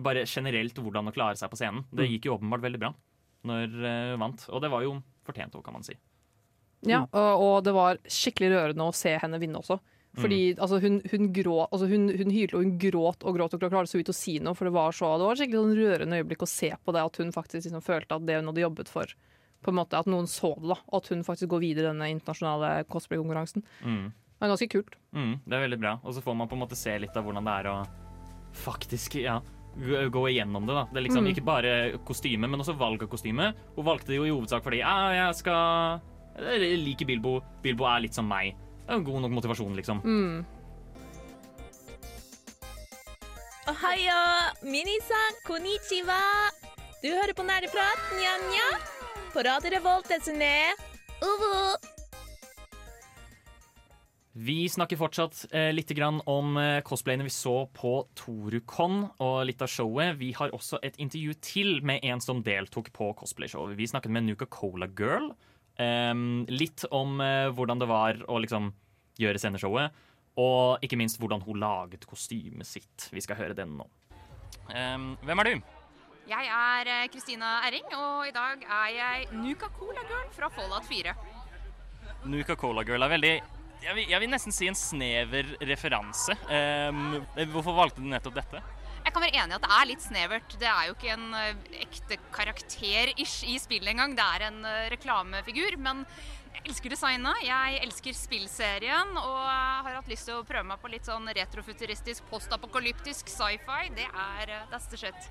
[0.00, 1.84] bare generelt hvordan å klare seg på scenen.
[1.92, 2.12] Det Mm.
[2.14, 2.94] gikk jo åpenbart veldig bra
[3.44, 5.94] når eh, hun vant, og det var jo fortjent òg, kan man si.
[6.86, 9.78] Ja, og, og det var skikkelig rørende å se henne vinne også.
[10.16, 13.60] Fordi altså, hun, hun, grå, altså, hun, hun hylte og hun gråt og gråt og
[13.64, 14.54] klarte så vidt å si noe.
[14.54, 17.16] For det var så det var skikkelig sånn rørende øyeblikk å se på det, at
[17.18, 19.10] hun faktisk liksom følte at det hun hadde jobbet for,
[19.64, 20.68] på en måte, at noen så det.
[20.74, 23.64] da, Og at hun faktisk går videre i denne internasjonale cosplay-konkurransen.
[23.84, 24.06] Mm.
[24.34, 24.96] Det er ganske kult.
[25.16, 25.92] Mm, det er veldig bra.
[26.04, 27.76] Og så får man på en måte se litt av hvordan det er å
[28.64, 29.38] faktisk ja,
[30.12, 30.74] gå igjennom det.
[30.76, 30.84] da.
[30.92, 31.30] Det er liksom Mm.
[31.32, 31.70] Ikke bare
[32.04, 33.54] kostyme, men også valg av kostyme.
[33.76, 36.00] Hun valgte det jo i hovedsak fordi ja, jeg skal
[36.36, 37.40] Jeg liker Bilbo.
[37.62, 38.56] Bilbo er litt som meg.
[38.84, 40.00] Det er en god nok motivasjon, liksom.
[40.02, 40.44] Mm.
[43.70, 44.20] Ohayo,
[44.66, 46.18] minisan, konnichiwa.
[47.02, 48.66] Du hører på Nerdeprat, nja-nja.
[49.34, 50.46] På Radio Revolt, desene.
[51.18, 51.74] Uvu.
[54.32, 55.90] Vi snakker fortsatt eh, litt
[56.30, 60.14] om eh, cosplayene vi så på Torukon og litt av showet.
[60.22, 63.74] Vi har også et intervju til med en som deltok på cosplayshowet.
[63.74, 65.32] Vi snakket med Nuka Cola Girl.
[65.82, 68.70] em, litt om eh, hvordan det var å liksom
[69.18, 69.90] gjøre sceneshowet.
[70.38, 73.10] Og ikke minst hvordan hun laget kostymet sitt.
[73.10, 73.90] Vi skal høre den nå.
[74.70, 75.73] Em, hvem er du?
[76.24, 80.86] Jeg er eh, Kristina Erring, og i dag er jeg Nuka Cola Girl fra Fallout
[80.88, 81.12] 4.
[82.32, 83.34] Nuka Cola Girl er veldig
[83.84, 86.32] jeg vil, jeg vil nesten si en snever referanse.
[86.48, 87.18] Um,
[87.52, 88.62] hvorfor valgte du nettopp dette?
[89.04, 90.56] Jeg kan være enig i at det er litt snevert.
[90.62, 94.16] Det er jo ikke en eh, ekte karakter-ish i spillet engang.
[94.16, 95.76] Det er en eh, reklamefigur.
[95.84, 96.00] Men
[96.54, 100.88] jeg elsker designet, jeg elsker spillserien og har hatt lyst til å prøve meg på
[100.94, 103.90] litt sånn retrofuturistisk, postapokalyptisk sci-fi.
[104.00, 105.28] Det er that's the shit.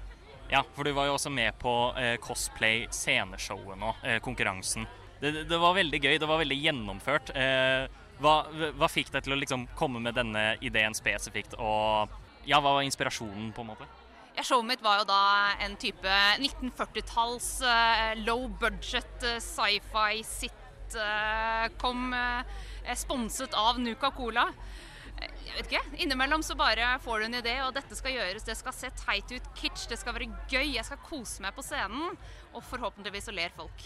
[0.53, 4.85] Ja, for du var jo også med på eh, cosplay sceneshowet nå, eh, konkurransen.
[5.17, 7.31] Det, det- var veldig gøy, det var veldig gjennomført.
[7.33, 7.87] Eh,
[8.21, 8.33] hva,
[8.77, 12.13] hva fikk deg til å liksom komme med denne ideen spesifikt, og
[12.45, 13.87] ja, hva var inspirasjonen, på en måte?
[14.37, 15.23] Ja, showet mitt var jo da
[15.65, 24.51] en type 1940-talls eh, low budget eh, sci-fi sitcom uh, sponset av Nuka Cola.
[25.23, 28.45] Jeg vet ikke, Innimellom så bare får du en idé, og dette skal gjøres.
[28.47, 30.73] Det skal se teit ut, kitsch, det skal være gøy.
[30.73, 32.15] Jeg skal kose meg på scenen,
[32.53, 33.85] og forhåpentligvis så ler folk.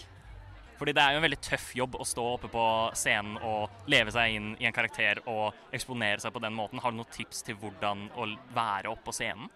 [0.78, 2.64] Fordi det er jo en veldig tøff jobb å stå oppe på
[2.96, 6.78] scenen og leve seg inn i en karakter og eksponere seg på den måten.
[6.82, 9.50] Har du noen tips til hvordan å være oppe på scenen?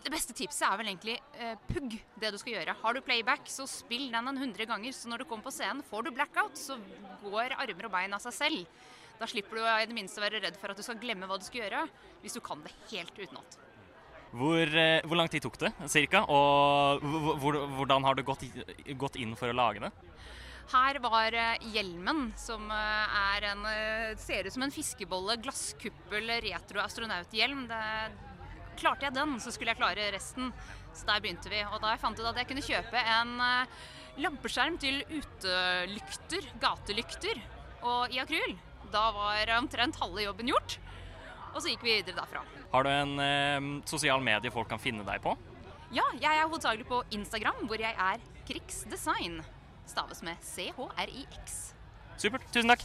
[0.00, 2.76] Det beste tipset er vel egentlig eh, pugg det du skal gjøre.
[2.80, 4.94] Har du playback, så spill den en hundre ganger.
[4.96, 6.78] Så når du kommer på scenen, får du blackout, så
[7.26, 8.78] går armer og bein av seg selv.
[9.20, 11.36] Da slipper du i det minste å være redd for at du skal glemme hva
[11.36, 11.82] du skal gjøre,
[12.22, 13.58] hvis du kan det helt utenat.
[14.30, 16.22] Hvor, eh, hvor lang tid tok det, cirka?
[16.30, 18.46] Og hvor, hvor, hvordan har du gått,
[18.96, 19.90] gått inn for å lage det?
[20.70, 23.68] Her var eh, hjelmen, som eh, er en
[24.22, 27.66] ser ut som en fiskebolle, glasskuppel, retro astronauthjelm.
[27.68, 27.84] Det,
[28.80, 30.48] klarte jeg den, så skulle jeg klare resten.
[30.96, 31.60] Så der begynte vi.
[31.66, 33.36] Og da jeg fant ut at jeg kunne kjøpe en
[34.20, 37.44] lampeskjerm til utelykter, gatelykter,
[37.84, 38.56] og i akryl,
[38.92, 40.78] da var omtrent halve jobben gjort.
[41.54, 42.42] Og så gikk vi videre derfra.
[42.72, 45.36] Har du en eh, sosial medie folk kan finne deg på?
[45.90, 49.40] Ja, jeg er hovedsakelig på Instagram, hvor jeg er krigsdesign.
[49.90, 51.56] Staves med C-H-R-I-X.
[52.20, 52.44] Supert.
[52.54, 52.84] Tusen takk.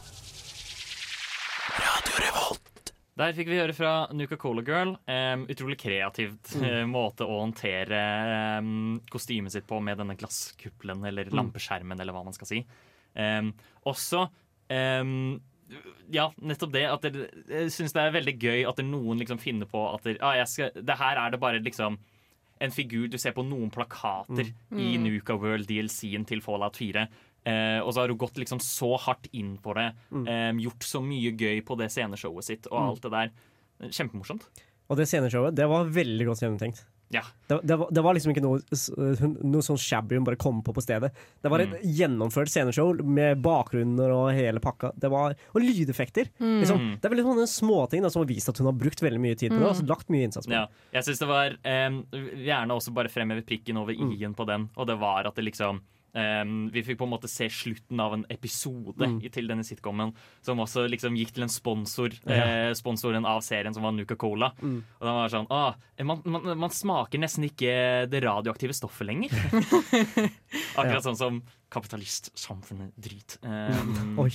[3.16, 4.90] Der fikk vi høre fra Nuka Cola Girl.
[5.08, 6.64] Um, utrolig kreativt Mm.
[6.68, 11.36] eh, måte å håndtere um, kostymet sitt på med denne glasskuppelen eller Mm.
[11.38, 12.66] lampeskjermen, eller hva man skal si.
[13.16, 13.54] Um,
[13.86, 14.26] også
[14.68, 15.40] em,
[16.12, 19.66] ja, nettopp det at dere Jeg syns det er veldig gøy at noen liksom finner
[19.66, 21.98] på at dere, ah, jeg skal, det her er det bare liksom
[22.60, 24.78] en figur du ser på noen plakater Mm.
[24.80, 25.02] i Mm.
[25.04, 27.06] Nuka World DLC-en til Fallout 4.
[27.46, 29.92] Eh, og så har hun gått liksom så hardt inn på det.
[30.10, 30.26] Mm.
[30.26, 32.88] Eh, gjort så mye gøy på det sceneshowet sitt og Mm.
[32.88, 33.30] alt det der.
[33.90, 34.42] Kjempemorsomt.
[34.88, 36.84] Og det sceneshowet, det var veldig godt gjennomtenkt.
[37.14, 37.20] Ja.
[37.46, 38.58] Det, det, var, det var liksom ikke noe,
[39.46, 41.12] noe sånn shabby hun bare kom på på stedet.
[41.42, 41.84] Det var et Mm.
[41.98, 44.90] gjennomført sceneshow med bakgrunner og hele pakka.
[44.98, 46.30] Det var, og lydeffekter.
[46.40, 46.60] Mm.
[46.64, 46.92] Liksom, Mm.
[47.00, 49.50] det er veldig sånne småting som har vist at hun har brukt veldig mye tid
[49.52, 49.70] på det.
[49.70, 49.82] Mm.
[49.82, 53.44] Og lagt mye innsats på Ja, jeg syns det var um, Gjerne også bare fremheve
[53.46, 55.80] prikken over i-en på den, og det var at det liksom
[56.16, 59.18] em, vi fikk på en måte se slutten av en episode Mm.
[59.30, 62.32] til denne sitcomen, som også liksom gikk til en sponsor, Ja.
[62.70, 64.52] eh, sponsoren av serien, som var Nuca-Cola.
[64.62, 64.78] Mm.
[65.00, 69.30] Og den var sånn ah, man, man, man smaker nesten ikke det radioaktive stoffet lenger.
[70.80, 71.42] Akkurat sånn som
[71.72, 73.38] kapitalistsamfunnet drit.
[73.42, 74.30] Um, Oi.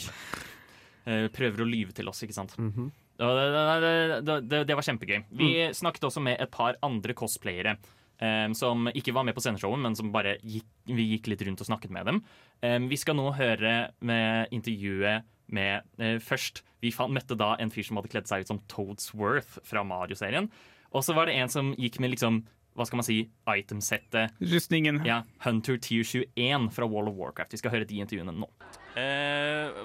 [1.05, 2.55] eh, prøver å lyve til oss, ikke sant.
[2.57, 2.91] Mm -hmm.
[3.17, 5.23] det, det, det, det, det var kjempegøy.
[5.32, 7.77] Vi snakket også med et par andre cosplayere.
[8.22, 11.63] Em, som ikke var med på sceneshowet, men som bare gikk, vi gikk litt rundt
[11.63, 12.22] og snakket med dem.
[12.61, 17.74] Um, vi skal nå høre med intervjuet med uh, Først, vi fant, møtte da en
[17.74, 20.49] fyr som hadde kledd seg ut som Toadsworth fra Mario-serien.
[20.91, 22.43] Og så var det en som gikk med liksom
[22.78, 23.17] hva skal man si,
[23.51, 25.01] itemsettet Rustningen.
[25.03, 27.51] Ja, Hunter Tier 21 fra Wall of Warcraft.
[27.51, 28.47] Vi skal høre de intervjuene nå.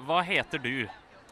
[0.07, 0.85] hva heter du?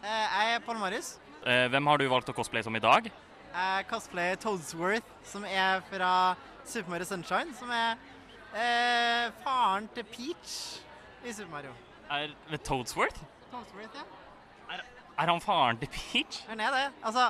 [0.04, 1.16] Uh, Jeg er Paul Marius.
[1.46, 3.08] hvem har du valgt å cosplaye som i dag?
[3.56, 6.36] Jeg cosplayer Toadsworth, som er fra
[6.66, 7.96] Super Mario Sunshine, som er
[8.56, 10.56] eh, faren til Peach
[11.26, 11.74] i Super Mario.
[12.10, 13.22] Er Toadsworth?
[13.52, 14.06] Toadsworth, ja.
[15.16, 16.42] Er han faren til Peach?
[16.50, 16.86] Han er det.
[17.06, 17.30] Altså,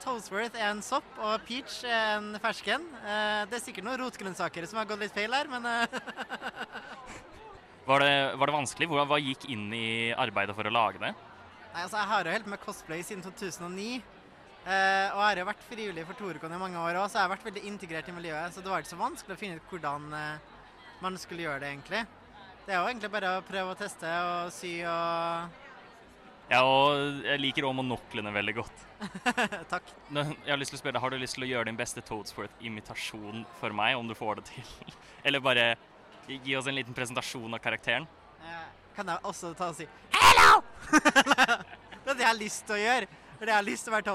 [0.00, 2.86] Toadsworth er en sopp, og Peach er en fersken.
[3.02, 5.86] Eh, det er sikkert noen rotgrønnsaker som har gått litt feil her, men eh,
[7.90, 8.86] Var det, var det vanskelig?
[8.86, 11.10] Hva, hva gikk inn i arbeidet for å lage det?
[11.72, 14.02] Nei, altså, jeg har jo holdt med cosplay siden 2009.
[14.66, 17.26] eh, og jeg har jo vært frivillig for Torukon i mange år òg, så jeg
[17.28, 18.54] har vært veldig integrert i miljøet.
[18.54, 20.60] Så det var ikke så vanskelig å finne ut hvordan eh,
[21.00, 22.04] man skulle gjøre det, egentlig.
[22.66, 25.58] Det er jo egentlig bare å prøve å teste og sy og
[26.50, 28.82] Ja, og jeg liker òg monoklene veldig godt.
[29.72, 29.86] Takk.
[30.12, 32.02] Jeg har lyst til å spørre deg, Har du lyst til å gjøre din beste
[32.04, 34.92] Toadsworth-imitasjon for meg, om du får det til?
[35.26, 35.70] Eller bare
[36.28, 38.04] gi oss en liten presentasjon av karakteren?
[38.44, 40.60] eh, Kan jeg også ta og si Hello!
[40.90, 43.08] det er det jeg har lyst til å gjøre.
[43.08, 44.08] Det er det jeg har lyst til å være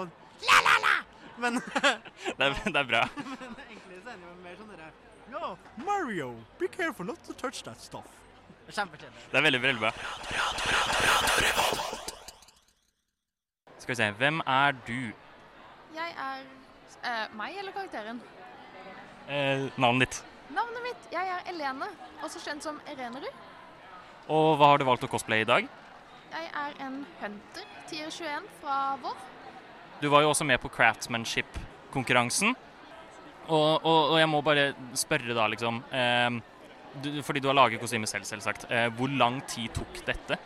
[0.45, 0.95] sånn la-la-la!
[1.37, 1.59] Men
[2.37, 3.01] Det er, det er bra.
[3.31, 4.91] Men egentlig så det mer sånn derre
[5.31, 8.05] No, Mario, be careful not to touch that stuff.
[8.69, 9.23] Kjempekjedelig.
[9.31, 9.91] Det er veldig, veldig bra.
[13.77, 15.11] Skal vi se, hvem er du?
[15.95, 16.45] Jeg er
[17.03, 18.21] eh, meg eller karakteren?
[19.29, 20.23] Eh, navnet ditt.
[20.53, 21.89] Navnet mitt jeg er Elene,
[22.23, 23.29] også kjent som Erenerud.
[24.29, 25.69] Og hva har du valgt å cosplaye i dag?
[26.33, 29.17] Jeg er en hunter, tier 21 fra Vår.
[30.01, 32.55] Du var jo også med på Craftsmanship-konkurransen.
[33.45, 34.65] Og, og, og jeg må bare
[34.97, 36.39] spørre da, liksom eh,
[36.97, 38.67] du, Fordi du har laget kostyme selv, selvsagt.
[38.71, 40.39] Eh, hvor lang tid tok dette?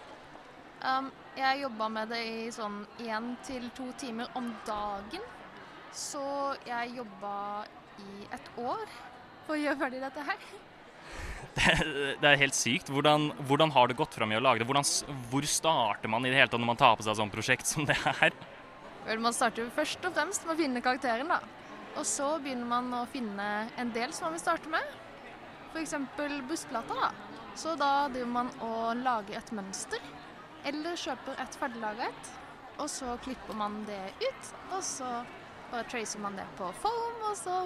[0.80, 5.26] Um, jeg jobba med det i sånn én til to timer om dagen.
[5.96, 6.24] Så
[6.68, 7.66] jeg jobba
[8.00, 8.84] i et år
[9.48, 10.50] for å gjøre ferdig dette her.
[11.60, 11.74] Det,
[12.22, 12.92] det er helt sykt.
[12.94, 14.68] Hvordan, hvordan har det gått fram i å lage det?
[14.70, 14.86] Hvordan,
[15.32, 17.68] hvor starter man i det hele tatt når man tar på seg et sånt prosjekt
[17.68, 18.36] som det her?
[19.10, 21.40] Vel, Man starter først og fremst med å finne karakteren, da.
[21.98, 23.48] Og så begynner man å finne
[23.82, 24.86] en del som man vil starte med.
[25.72, 25.96] F.eks.
[26.50, 26.94] bussplata.
[26.94, 27.10] da.
[27.58, 30.06] Så da driver man og lager et mønster.
[30.70, 32.32] Eller kjøper et ferdiglaga et.
[32.78, 34.54] Og så klipper man det ut.
[34.78, 35.10] Og så
[35.72, 37.66] bare tracer man det på foam, og så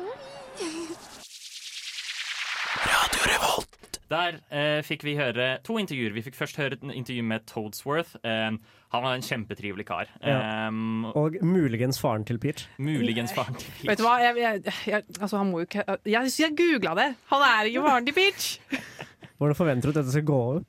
[4.11, 6.13] Der eh, fikk vi høre to intervjuer.
[6.15, 8.15] Vi fikk først høre et intervju med Toadsworth.
[8.23, 8.51] Eh,
[8.93, 10.11] han var en kjempetrivelig kar.
[10.21, 10.67] Ja.
[10.67, 12.67] Um, Og muligens faren til Peach.
[12.77, 13.87] muligens faren til Peach.
[13.89, 17.09] Vet du hva, jeg, jeg, jeg, altså, han må jo ikke Jeg, jeg googla det!
[17.31, 18.59] Han er ikke faren til Peach!
[19.37, 20.61] Hvordan forventer du at dette skal gå over?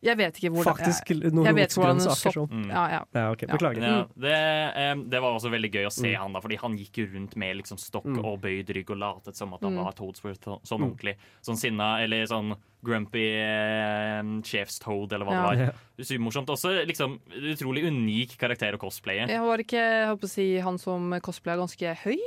[0.00, 2.68] Jeg vet ikke hvordan Faktisk hvordan en sopp sånn.
[2.70, 3.00] ja, ja.
[3.14, 3.82] Ja, ok, beklager.
[3.82, 6.18] Ja, det, um, det var også veldig gøy å se Mm.
[6.20, 8.24] han da, fordi han gikk rundt med liksom stokk Mm.
[8.24, 9.82] og bøyd rygg og latet som at han Mm.
[9.84, 10.92] var Toadsworth sånn Mm.
[10.94, 11.16] ordentlig.
[11.42, 15.50] Sånn sinna, eller sånn grumpy eh, sjefstoad, eller hva Ja.
[15.50, 15.74] det var.
[15.98, 16.46] Supermorsomt.
[16.46, 19.26] Også liksom utrolig unik karakter å cosplaye.
[19.26, 22.18] Jeg var ikke jeg holdt på å si, han som cosplaya ganske høy?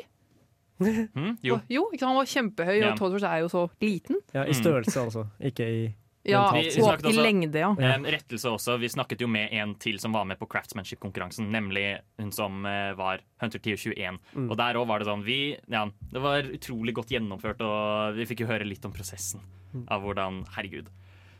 [0.82, 1.62] Mm, jo.
[1.70, 2.92] jo ikke, han var kjempehøy, Ja.
[2.92, 4.18] og Toadworth er jo så liten.
[4.34, 4.62] Ja, I Mm.
[4.62, 5.28] størrelse, altså.
[5.40, 7.72] Ikke i Ja, Vi- vi og i lengde, ja.
[7.96, 8.78] En rettelse også.
[8.80, 12.94] Vi snakket jo med en til som var med på Craftsmanship-konkurransen, nemlig hun som eh,
[12.94, 14.20] var Hunter 1021.
[14.36, 14.52] Mm.
[14.52, 18.26] Og der òg var det sånn vi, ja, Det var utrolig godt gjennomført, og vi
[18.26, 19.42] fikk jo høre litt om prosessen
[19.74, 19.86] Mm.
[19.90, 20.88] av hvordan Herregud.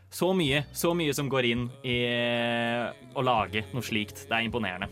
[0.10, 4.28] Så mye, så mye som går inn i eh, å lage noe slikt.
[4.28, 4.90] Det er imponerende.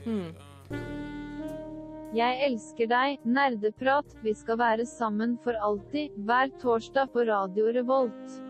[2.16, 8.49] Jeg elsker deg, nerdeprat, vi skal være sammen for alltid, hver torsdag på Radio Revolt.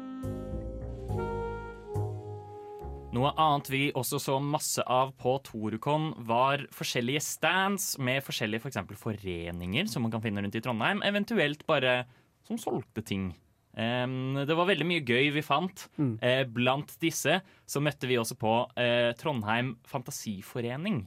[3.09, 8.69] Noe annet vi også så masse av på Torucon, var forskjellige stands med forskjellige for
[8.69, 12.03] eksempel foreninger som man kan finne rundt i Trondheim, eventuelt bare
[12.45, 13.31] som solgte ting.
[13.73, 15.87] Det var veldig mye gøy vi fant.
[16.21, 17.39] Eh, blant disse
[17.69, 21.05] så møtte vi også på eh, Trondheim Fantasiforening.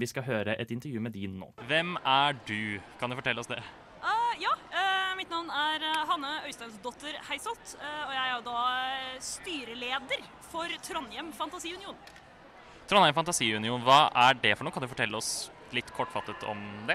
[0.00, 1.52] Vi skal høre et intervju med de nå.
[1.68, 2.80] Hvem er du?
[3.00, 3.62] Kan du fortelle oss det?
[5.18, 10.20] Mitt navn er eh, Hanne Øysteinsdotter Heisholt, eh, og jeg er jo da eh, styreleder
[10.46, 11.96] for Trondheim Fantasiunion.
[12.86, 14.76] Trondheim Fantasiunion, hva er det for noe?
[14.76, 16.94] Kan du fortelle oss litt kortfattet om det?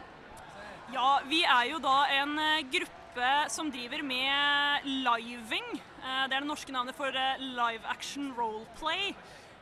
[0.95, 2.39] Ja, vi er jo da en
[2.71, 5.67] gruppe som driver med living.
[5.75, 9.11] Det er det norske navnet for live action roleplay,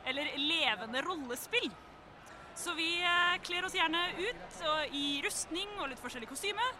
[0.06, 1.66] eller levende rollespill.
[2.54, 2.92] Så vi
[3.42, 6.72] kler oss gjerne ut i rustning og litt forskjellig kostyme.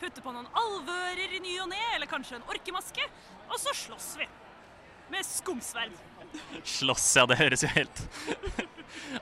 [0.00, 3.04] Putter på noen alvører i ny og ne, eller kanskje en orkemaske.
[3.50, 4.28] Og så slåss vi.
[5.10, 5.96] Med skumsverd.
[6.64, 7.26] Slåss, ja.
[7.26, 8.02] Det høres jo helt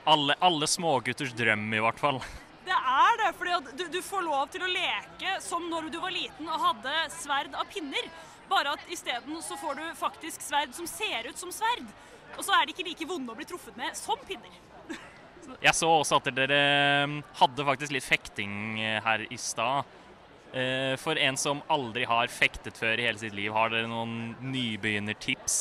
[0.05, 2.19] Alle, alle smågutters drøm, i hvert fall.
[2.65, 6.13] Det er det, fordi du, du får lov til å leke som når du var
[6.13, 8.09] liten og hadde sverd av pinner.
[8.49, 11.85] Bare at isteden så får du faktisk sverd som ser ut som sverd.
[12.37, 14.53] Og så er de ikke like vonde å bli truffet med som pinner.
[15.59, 18.53] Jeg så også at dere eh, hadde faktisk litt fekting
[18.83, 19.87] eh, her i stad.
[20.53, 24.33] Eh, For en som aldri har fektet før i hele sitt liv, har dere noen
[24.41, 25.59] nybegynnertips?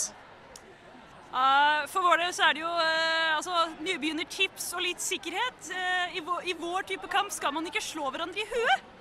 [1.28, 5.72] Eh, for vår del så er det jo eh, altså, nybegynnertips og litt sikkerhet.
[6.16, 8.94] I, vår, type kamp skal man ikke slå hverandre i huet.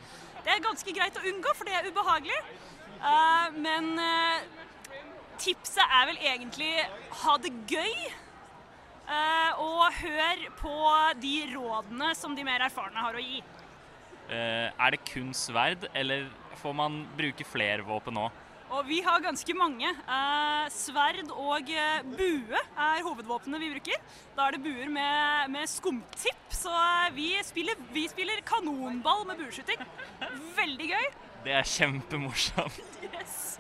[0.44, 2.40] Det er ganske greit å unngå, for det er ubehagelig.
[2.98, 3.94] Eh, men
[5.40, 6.72] tipset er vel egentlig
[7.24, 8.08] ha det gøy.
[9.64, 10.78] og hør på
[11.22, 13.40] de rådene som de mer erfarne har å gi.
[14.30, 16.28] Eh, Er det kun sverd, eller
[16.62, 18.44] får man bruke flere våpen òg?
[18.68, 19.88] Og vi har ganske mange.
[19.88, 24.02] Eh, sverd og eh, bue er hovedvåpnene vi bruker.
[24.36, 29.40] Da er det buer med, med skumtipp, så eh, vi spiller, vi spiller kanonball med
[29.40, 29.80] bueskyting.
[30.60, 31.08] Veldig gøy.
[31.48, 32.84] Det er kjempemorsomt.
[33.08, 33.54] Yes.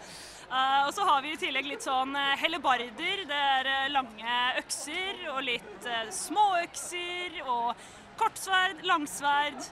[0.51, 2.11] Eh, og så har vi i tillegg litt sånn
[2.41, 3.23] hellebarder.
[3.27, 7.79] Det er lange økser og litt eh, småøkser og
[8.19, 9.63] kortsverd, langsverd.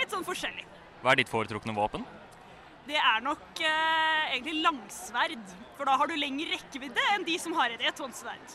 [0.00, 0.64] Litt sånn forskjellig.
[1.00, 2.04] Hva er ditt foretrukne våpen?
[2.88, 5.42] Det er nok eh, egentlig langsverd,
[5.76, 8.46] for da har du lengre rekkevidde enn de som har et etthåndssverd.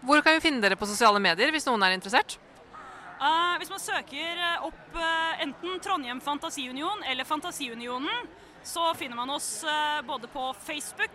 [0.00, 2.30] Hvor kan vi finne dere på sosiale medier hvis noen er interessert?
[3.20, 8.24] Uh, hvis man søker eh, opp uh, enten Trondheim Fantasiunion eller Fantasiunionen,
[8.64, 11.12] så finner man oss uh, både på Facebook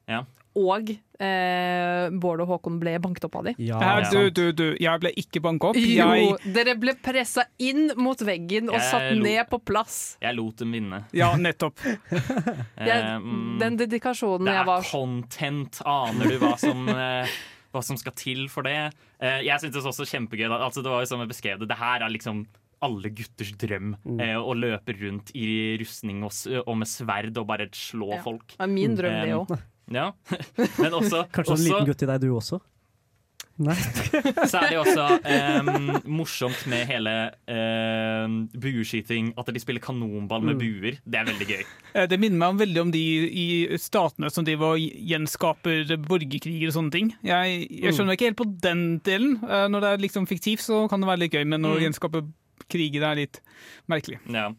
[0.06, 0.22] Ja.
[0.56, 0.88] Og
[1.20, 3.52] eh, Bård og Håkon ble banket opp av de.
[3.60, 3.80] Ja.
[4.08, 5.80] du, du, du, jeg ble ikke banket opp.
[5.80, 9.98] Jo, Jeg, dere ble pressa inn mot veggen og Jeg satt lo- ned på plass.
[10.22, 11.02] Jeg lot dem vinne.
[11.16, 11.82] ja, nettopp.
[11.82, 13.20] Jeg,
[13.62, 15.82] den dedikasjonen jeg var det er content.
[15.84, 17.36] Aner du hva som, eh,
[17.76, 18.76] hva som skal til for det?
[19.20, 20.48] Eh, jeg syntes også kjempegøy.
[20.48, 20.58] da.
[20.66, 21.68] Altså, det var jo sånn jeg beskrev det.
[21.70, 22.46] Det her er liksom
[22.84, 23.94] alle gutters drøm.
[24.20, 26.32] Eh, å løpe rundt i rustning og,
[26.66, 28.22] og med sverd og bare slå Ja.
[28.24, 28.46] folk.
[28.56, 29.46] Det er min drøm, det òg.
[29.46, 29.60] også.
[29.96, 30.10] Ja.
[30.82, 32.60] Men også, Kanskje en liten gutt i deg, du også?
[33.58, 33.74] Nei.
[34.50, 37.12] så er det også um, morsomt med hele
[37.48, 39.30] um, bueskyting.
[39.40, 40.60] At de spiller kanonball med Mm.
[40.60, 40.98] buer.
[41.04, 41.62] Det er veldig gøy.
[41.94, 43.46] Eh, Det minner meg om veldig om de i
[43.80, 47.10] statene som driver og gjenskaper borgerkriger og sånne ting.
[47.24, 49.38] Jeg, jeg skjønner ikke helt på den delen.
[49.44, 51.80] Eh, Når det er liksom fiktivt, så kan det være litt gøy, men når Mm.
[51.80, 52.24] å gjenskape
[52.68, 53.40] kriger er litt
[53.88, 54.18] merkelig.
[54.32, 54.50] Ja.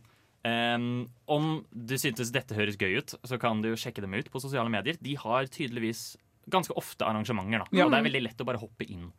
[0.48, 4.40] Um, om du syntes dette høres gøy ut, så kan du sjekke dem ut på
[4.40, 4.96] sosiale medier.
[5.02, 6.16] De har tydeligvis
[6.52, 7.72] ganske ofte arrangementer, da.
[7.72, 7.86] Ja.
[7.86, 9.10] Og det er veldig lett å bare hoppe inn.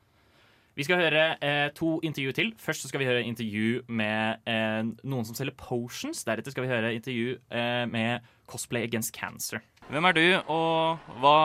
[0.78, 2.52] Vi skal høre eh, to intervju til.
[2.62, 6.20] Først så skal vi høre intervju med eh, noen som selger potions.
[6.22, 9.64] Deretter skal vi høre intervju eh, med Cosplay Against Cancer.
[9.88, 11.38] Hvem er du, og hva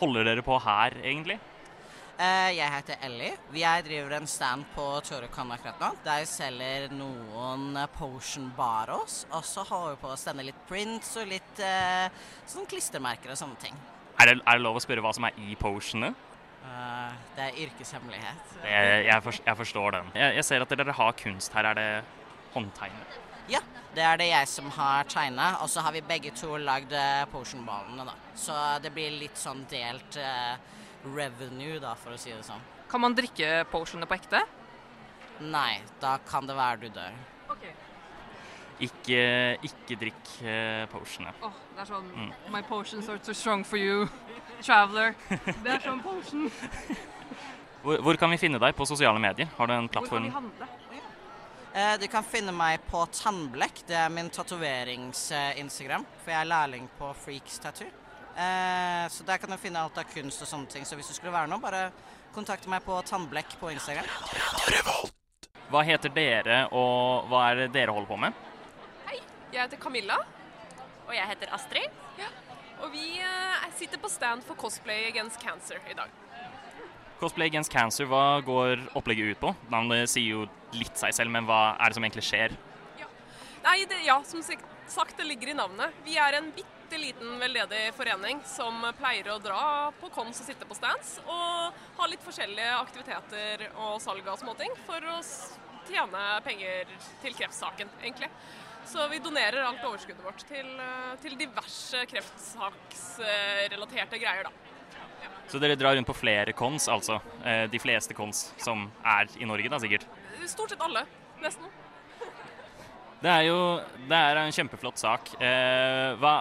[0.00, 1.36] holder dere på her, egentlig?
[2.18, 3.34] Eh, jeg heter Ellie.
[3.54, 5.92] Jeg driver en stand på Torocon akkurat nå.
[6.06, 9.20] Der jeg selger noen potion baros.
[9.36, 12.08] Og så holder vi på å stende litt prints og litt eh,
[12.48, 13.78] sånn klistremerker og sånne ting.
[14.18, 16.10] Er det, er det lov å spørre hva som er i potionene?
[16.64, 18.54] Uh, det er yrkeshemmelighet.
[18.66, 20.10] Jeg, jeg, for, jeg forstår den.
[20.18, 21.68] Jeg, jeg ser at dere har kunst her.
[21.70, 21.88] Er det
[22.54, 23.18] håndtegnet?
[23.48, 23.62] Ja,
[23.94, 27.22] det er det jeg som har tegna, og så har vi begge to lagd eh,
[27.32, 28.16] potionballene, da.
[28.36, 30.58] Så det blir litt sånn delt uh,
[31.06, 32.60] revenue, da, for å si det sånn.
[32.90, 34.42] Kan man drikke potionene på ekte?
[35.40, 37.16] Nei, da kan det være du dør.
[38.78, 39.22] Ikke,
[39.66, 41.34] ikke drikk uh, potionene.
[41.42, 42.32] Åh, det er sånn Mm.
[42.54, 44.08] My potions are too strong for you,
[44.62, 45.14] traveler.
[45.28, 46.50] Det er sånn potion.
[47.82, 49.46] Hvor, hvor kan vi finne deg på sosiale medier?
[49.56, 50.24] Har du en plattform?
[50.26, 50.88] Hvor kan vi handle?
[51.78, 53.84] Eh, du kan finne meg på Tannblekk.
[53.86, 56.06] Det er min tatoverings-instagram.
[56.24, 57.86] For jeg er lærling på Freaks Tattoo.
[58.34, 60.86] Eh, så der kan du finne alt av kunst og sånne ting.
[60.88, 61.88] Så hvis du skulle være noe, bare
[62.34, 64.10] kontakt meg på Tannblekk på Instagram.
[65.68, 68.44] Hva heter dere, og hva er det dere holder på med?
[69.48, 70.18] Jeg heter Camilla.
[71.08, 72.00] Og jeg heter Astrid.
[72.78, 76.12] Og vi eh, sitter på stand for Cosplay Against Cancer i dag.
[77.18, 79.54] Cosplay Against Cancer, hva går opplegget ut på?
[79.72, 80.44] Navnet sier jo
[80.76, 82.54] litt seg selv, men hva er det som egentlig skjer?
[83.64, 85.96] Nei, det, ja, som sagt, det ligger i navnet.
[86.06, 89.64] Vi er en bitte liten veldedig forening som pleier å dra
[89.98, 94.78] på cons og sitte på stands, og ha litt forskjellige aktiviteter og salg av småting
[94.86, 95.18] for å
[95.88, 96.94] tjene penger
[97.24, 98.30] til kreftsaken, egentlig.
[98.88, 104.52] Så vi donerer alt overskuddet vårt til, eh, til diverse kreftsaksrelaterte greier, da.
[105.48, 107.20] Så dere drar rundt på flere cons, altså?
[107.44, 110.04] Eh, de fleste cons som er i Norge, da sikkert?
[110.48, 111.02] Stort sett alle,
[111.42, 111.66] nesten.
[113.20, 113.56] Det er jo
[114.08, 115.28] det er en kjempeflott sak.
[115.42, 116.34] Eh, hva,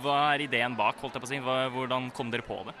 [0.00, 1.38] hva- er ideen bak, holdt jeg på å si?
[1.44, 2.74] Hva, hvordan kom dere på det?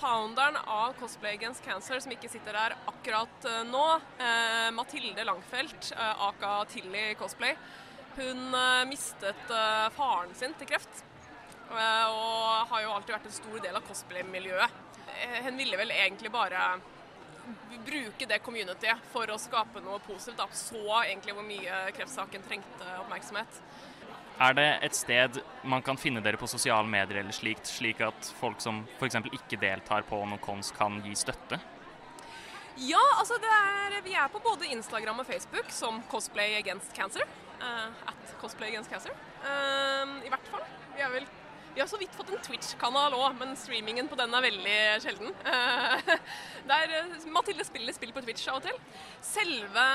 [0.00, 3.84] Founderen av Cosplay Against Cancer, som ikke sitter der akkurat eh, nå,
[4.18, 7.54] eh, Mathilde Langfelt, eh, aka Tilly Cosplay,
[8.16, 11.04] hun eh, mistet eh, faren sin til kreft.
[11.70, 14.82] eh, og har jo alltid vært en stor del av cosplay-miljøet.
[15.46, 16.60] Hun ville vel egentlig bare
[17.86, 20.36] bruke det communityet for å skape noe positivt.
[20.40, 20.48] Da.
[20.52, 23.60] Så egentlig hvor mye kreftsaken trengte oppmerksomhet.
[24.36, 28.28] Er det et sted man kan finne dere på sosiale medier eller slikt, slik at
[28.36, 29.16] folk som f.eks.
[29.32, 31.56] ikke deltar på noen cons, kan gi støtte?
[32.76, 37.24] Ja, altså det er, vi er på både Instagram og Facebook som Cosplay Against Cancer.
[37.60, 39.12] Eh, at Cosplay Against Cancer.
[39.44, 40.64] Eh, I hvert fall.
[40.96, 41.28] Vi, vel,
[41.74, 45.36] vi har så vidt fått en Twitch-kanal òg, men streamingen på den er veldig sjelden.
[45.52, 46.10] Eh,
[46.72, 48.82] der eh, Mathilde spiller spill på Twitch av og til.
[49.24, 49.86] Selve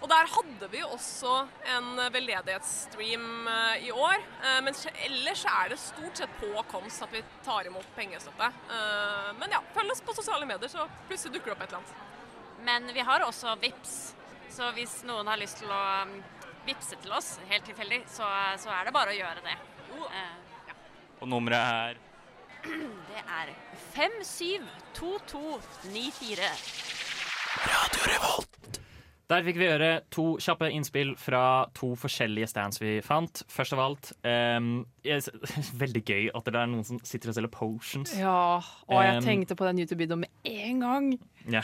[0.00, 1.32] Og der hadde vi jo også
[1.74, 3.50] en veldedighetsstream
[3.84, 4.22] i år.
[4.64, 4.72] men
[5.04, 8.48] ellers er det stort sett på Koms at vi tar imot pengestøtte.
[9.36, 12.08] Men ja, følg oss på sosiale medier, så plutselig dukker det opp et eller annet.
[12.64, 14.14] Men vi har også VIPS,
[14.56, 16.16] så hvis noen har lyst til å um,
[16.66, 18.24] vippse til oss helt tilfeldig, så,
[18.60, 19.56] så er det bare å gjøre det.
[19.96, 20.28] Ja.
[21.20, 21.94] Og nummeret er
[22.60, 23.48] det er
[23.94, 26.50] 572294.
[29.30, 33.44] Der fikk vi høre to kjappe innspill fra to forskjellige stands vi fant.
[33.50, 35.28] Først av alt um, yes,
[35.82, 38.16] Veldig gøy at det er noen som sitter og selger potions.
[38.18, 38.58] Ja,
[38.88, 41.06] og jeg um, tenkte på den YouTube-videoen med en gang.
[41.46, 41.62] Ja.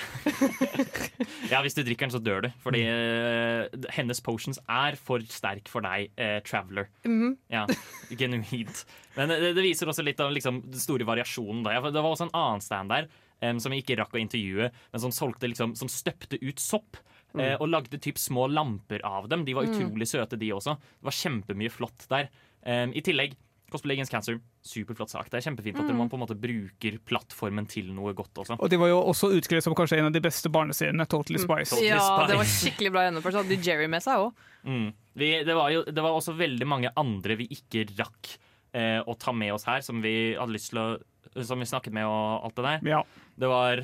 [1.52, 2.50] ja, hvis du drikker den, så dør du.
[2.62, 6.86] Fordi uh, hennes potions er for sterk for deg, uh, traveler.
[7.08, 7.34] Mhm.
[7.50, 7.66] Ja,
[8.14, 8.86] genuint.
[9.18, 11.66] Men det, det viser også litt av liksom, den store variasjonen.
[11.66, 11.80] Da.
[11.82, 13.10] Det var også en annen stand der
[13.42, 17.02] um, som vi ikke rakk å intervjue, men som solgte liksom, som støpte ut sopp.
[17.37, 17.41] Mm.
[17.45, 19.45] eh, og lagde typ små lamper av dem.
[19.45, 19.74] De var Mm.
[19.76, 20.76] utrolig søte, de også.
[20.78, 22.28] Det var kjempemye flott der.
[22.64, 23.34] Eh, I tillegg
[23.68, 25.28] Cosplay Against Cancer, superflott sak.
[25.28, 25.97] Det er kjempefint at Mm.
[25.99, 28.57] man på en måte bruker plattformen til noe godt også.
[28.61, 31.70] Og de var jo også utskrevet som kanskje en av de beste barneseriene, Totally Spice.
[31.74, 33.32] Totally Ja, det var skikkelig bra gjennomført.
[33.34, 34.32] Så hadde Jerry med seg òg.
[34.64, 34.93] Mm.
[35.16, 38.39] Det, var det var også veldig mange andre vi ikke rakk
[38.72, 41.93] eh, å ta med oss her, som vi hadde lyst til å Som vi snakket
[41.93, 42.80] med og alt det der.
[42.89, 43.03] Ja.
[43.39, 43.82] Det var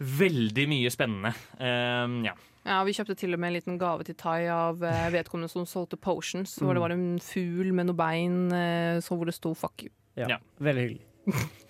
[0.00, 1.30] veldig mye spennende.
[1.58, 2.34] Um, ja.
[2.64, 5.66] Ja, Vi kjøpte til og med en liten gave til Tai av eh, vedkommende som
[5.68, 6.56] solgte potions.
[6.62, 9.92] Hvor det var en fugl med noe bein eh, så hvor det sto 'fuck you'.
[10.16, 11.06] Ja, Veldig hyggelig.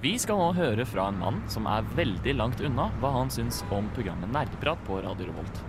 [0.00, 3.60] Vi skal nå høre fra en mann som er veldig langt unna hva han syns
[3.70, 5.60] om programmet Nerdeprat på Radio Revolt.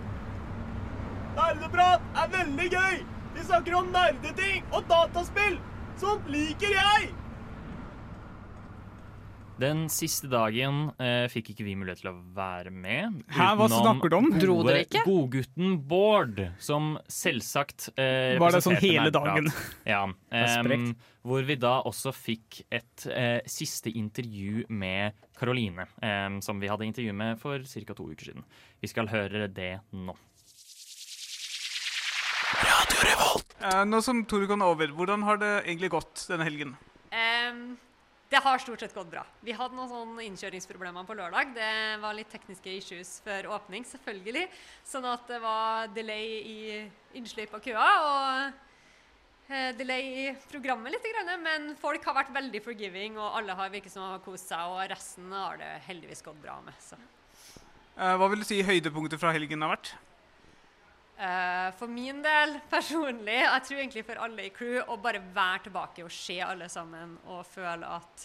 [1.36, 3.02] Nerdeprat er veldig gøy!
[3.34, 5.58] Vi snakker om nerdeting og dataspill!
[6.00, 7.12] Sånt liker jeg!
[9.60, 13.20] Den siste dagen eh, fikk ikke vi mulighet til å være med.
[13.32, 14.30] Hæ, hva snakker du om?
[14.40, 15.04] Dro dere ikke?
[15.06, 19.50] Godgutten Bård, som selvsagt eh, Var det sånn hele dagen?
[19.86, 20.02] Ja.
[20.32, 20.88] Em,
[21.22, 25.86] hvor vi da også fikk et eh, siste intervju med Karoline,
[26.44, 27.94] som vi hadde intervju med for ca.
[27.96, 28.44] to uker siden.
[28.82, 30.14] Vi skal høre det nå.
[32.62, 36.74] Radio Eh, nå som Tore går over, hvordan har det egentlig gått denne helgen?
[37.14, 37.76] Ehm,
[38.32, 39.26] Det har stort sett gått bra.
[39.44, 41.50] Vi hadde noen sånne innkjøringsproblemer på lørdag.
[41.52, 44.46] Det var litt tekniske issues før åpning, selvfølgelig.
[44.88, 46.60] Sånn at det var delay i
[47.20, 47.88] innslipp av køa.
[48.06, 51.10] Og eh, delay i programmet litt,
[51.44, 54.80] men folk har vært veldig forgiving, og alle har virket som har kost seg, og
[54.94, 56.80] resten har det heldigvis gått bra med.
[56.80, 56.96] Så.
[57.98, 59.92] Eh, hva vil du si høydepunktet fra helgen har vært?
[61.22, 65.68] Eh, for min del personlig, jeg tror egentlig for alle i crew, å bare være
[65.68, 68.24] tilbake og se alle sammen og føle at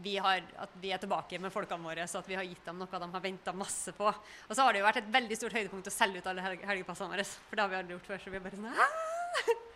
[0.00, 2.78] vi, har, at vi er tilbake med folkene våre, så at vi har gitt dem
[2.80, 4.06] noe de har venta masse på.
[4.08, 6.64] Og så har det jo vært et veldig stort høydepunkt å selge ut alle helg
[6.70, 7.26] helgepassene våre.
[7.50, 8.22] For det har vi aldri gjort før.
[8.22, 9.60] så vi er bare sånn!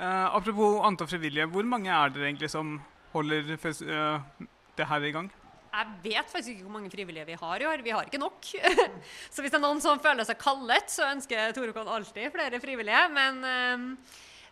[0.00, 2.70] Eh, apropos antall frivillige, hvor mange er dere egentlig som
[3.12, 4.46] holder eh,
[4.78, 5.26] det her i gang?
[5.70, 7.82] Jeg vet faktisk ikke hvor mange frivillige vi har i år.
[7.86, 8.48] Vi har ikke nok.
[9.32, 13.04] så hvis det er noen som føler seg kallet, så ønsker Torekon alltid flere frivillige.
[13.14, 13.86] Men øhm,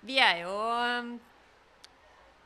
[0.06, 0.54] vi er jo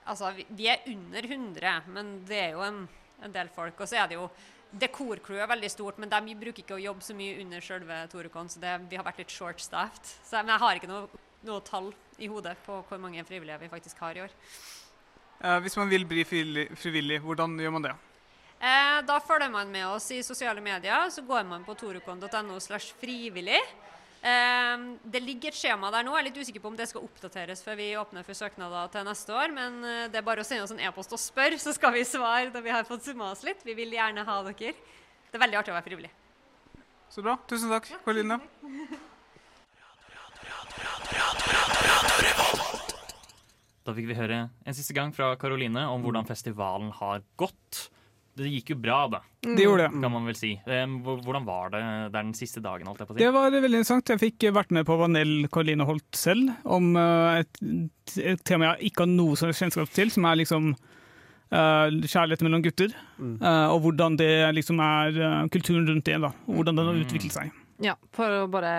[0.02, 2.80] Altså, vi, er under 100, men det er jo en,
[3.22, 3.78] en del folk.
[3.78, 4.26] Og så er det jo
[4.72, 8.48] Dekorcrewet er veldig stort, men de bruker ikke å jobbe så mye under selve Torekon,
[8.48, 10.14] så det, vi har vært litt short-staffed.
[10.32, 14.00] Men jeg har ikke noe, noe tall i hodet på hvor mange frivillige vi faktisk
[14.00, 14.32] har i år.
[15.42, 17.92] Eh, hvis man vil bli frivillig, hvordan gjør man det?
[18.62, 21.08] Eh, da følger man med oss i sosiale medier.
[21.10, 23.58] Så går man på torukon.no slash frivillig.
[24.22, 26.14] Eh, det ligger et skjema der nå.
[26.14, 29.06] Jeg er litt usikker på om det skal oppdateres før vi åpner for søknader til
[29.08, 29.50] neste år.
[29.56, 32.04] Men eh, det er bare å sende oss en e-post og spørre, så skal vi
[32.06, 33.64] svare når vi har fått summa oss litt.
[33.66, 34.76] Vi vil gjerne ha dere.
[35.32, 36.12] Det er veldig artig å være frivillig.
[37.10, 37.34] Så bra.
[37.50, 38.38] Tusen takk, Karoline.
[43.82, 47.88] Da fikk vi høre en siste gang fra Karoline om hvordan festivalen har gått.
[48.34, 49.18] Det gikk jo bra, da.
[49.44, 50.00] Det gjorde det.
[50.00, 50.54] Kan man vel si.
[50.64, 52.86] Hvordan var det der den siste dagen?
[52.88, 53.24] Holdt jeg på å si?
[53.24, 54.08] Det var veldig interessant.
[54.14, 57.60] Jeg fikk vært med på Vanell Karoline Holt selv, om eh, et,
[58.32, 62.64] et tema jeg ikke har noe som kjennskap til, som er liksom eh, kjærlighet mellom
[62.64, 62.94] gutter.
[63.20, 65.20] Eh, og hvordan det liksom er
[65.52, 66.32] kulturen rundt det, da.
[66.48, 67.52] Og hvordan den har utviklet seg.
[67.82, 68.72] Ja, for å bare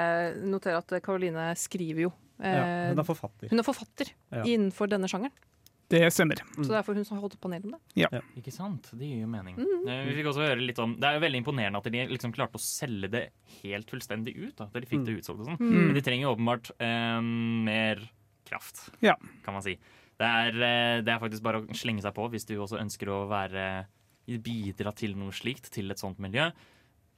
[0.47, 2.14] notere at Karoline skriver jo.
[2.41, 3.49] Ja, eh, hun er forfatter.
[3.54, 4.43] Hun er forfatter Ja.
[4.49, 5.36] innenfor denne sjangeren.
[5.93, 6.41] Det stemmer.
[6.57, 7.81] Så det er for hun som har holdt panel om det.
[8.01, 8.09] Ja.
[8.39, 8.89] Ikke sant?
[8.97, 9.57] Det gir jo mening.
[9.59, 9.87] Mm.
[10.09, 12.57] Vi fikk også høre litt om Det er jo veldig imponerende at de liksom klarte
[12.57, 13.23] å selge det
[13.61, 14.55] helt fullstendig ut.
[14.59, 15.59] Da, de fikk det utsolgt og sånn.
[15.61, 15.73] Mm.
[15.87, 17.19] Men de trenger åpenbart eh,
[17.69, 18.03] mer
[18.49, 19.15] kraft, Ja.
[19.45, 19.77] kan man si.
[20.19, 23.09] Det er, eh, det er faktisk bare å slenge seg på hvis du også ønsker
[23.13, 23.85] å være
[24.43, 26.49] bidra til noe slikt, til et sånt miljø.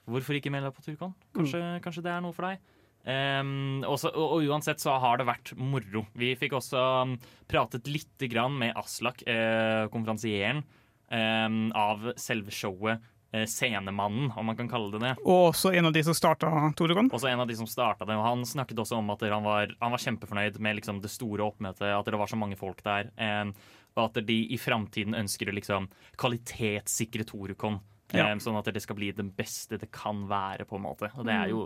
[0.10, 1.14] Hvorfor ikke melde deg på Turkon?
[1.36, 2.60] Kanskje, kanskje det er noe for deg?
[3.06, 6.06] Ehm, også, og, og uansett så har det vært moro.
[6.18, 7.18] Vi fikk også um,
[7.50, 10.64] pratet lite grann med Aslak, eh, konferansieren,
[11.14, 13.12] em, av selve showet.
[13.36, 15.14] Eh, scenemannen, om man kan kalle det det.
[15.26, 16.48] Og også en av de som starta
[16.78, 17.10] Torekon.
[17.12, 18.16] Også en av de som starta det.
[18.16, 21.44] og Han snakket også om at han var, han var kjempefornøyd med liksom det store
[21.44, 23.12] oppmøtet, at det var så mange folk der.
[23.18, 23.52] em,
[23.96, 27.82] og at de i framtiden ønsker å liksom kvalitetssikre Torukon.
[28.14, 28.30] Ja.
[28.40, 31.10] sånn at det skal bli det beste det kan være, på en måte.
[31.18, 31.66] Og det er jo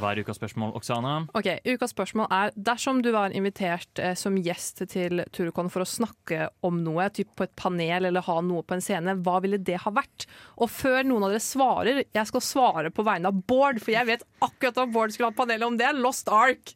[0.00, 1.12] Hva er ukas spørsmål, Oksana?
[1.36, 5.88] Ok, Ukas spørsmål er dersom du var invitert eh, som gjest til Turukon for å
[5.88, 9.60] snakke om noe, typ på et panel eller ha noe på en scene, hva ville
[9.60, 10.26] det ha vært?
[10.56, 14.08] Og før noen av dere svarer, jeg skal svare på vegne av Bård, for jeg
[14.08, 15.92] vet akkurat hva Bård skulle ha panel om det.
[15.98, 16.74] Lost Ark.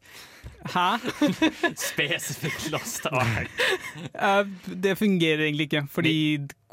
[0.66, 0.86] Hæ?
[1.88, 3.64] Spesifikt Lost Ark.
[4.14, 4.44] Uh,
[4.84, 6.16] det fungerer egentlig ikke, fordi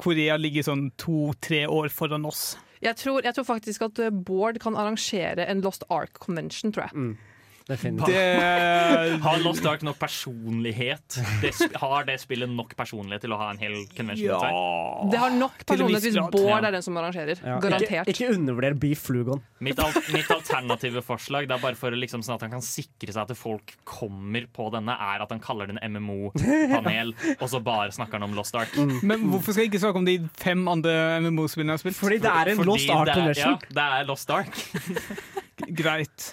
[0.00, 2.54] Korea ligger sånn to-tre år foran oss.
[2.84, 6.90] Jeg tror, jeg tror faktisk at eh, Bård kan arrangere en Lost Ark Convention, tror
[6.90, 7.16] jeg.
[7.64, 11.16] Det- Har Lost Ark nok personlighet?
[11.40, 14.28] Det, sp- har det spillet nok personlighet til å ha en hel convention?
[14.28, 15.08] Ja.
[15.08, 16.18] Det har nok personlighet hvis.
[16.34, 17.40] Bård er den som arrangerer.
[17.40, 17.56] Ja.
[17.64, 18.10] Garantert.
[18.10, 19.40] Ikke, ikke undervurder Beef Flugon.
[19.64, 23.14] Mitt, al mitt alternative forslag Det er bare for liksom, sånn at han kan sikre
[23.16, 27.62] seg at folk kommer på denne, er at han kaller det en MMO-panel, og så
[27.64, 28.76] bare snakker han om Lost Ark.
[29.00, 30.94] Men hvorfor skal jeg ikke snakke om de fem andre
[31.24, 31.96] MMO-spillene jeg har spilt?
[32.02, 33.56] Fordi det er en Fordi Lost Ark det er- Convention.
[33.56, 34.52] Ja, det er Lost Ark.
[35.80, 36.28] Greit.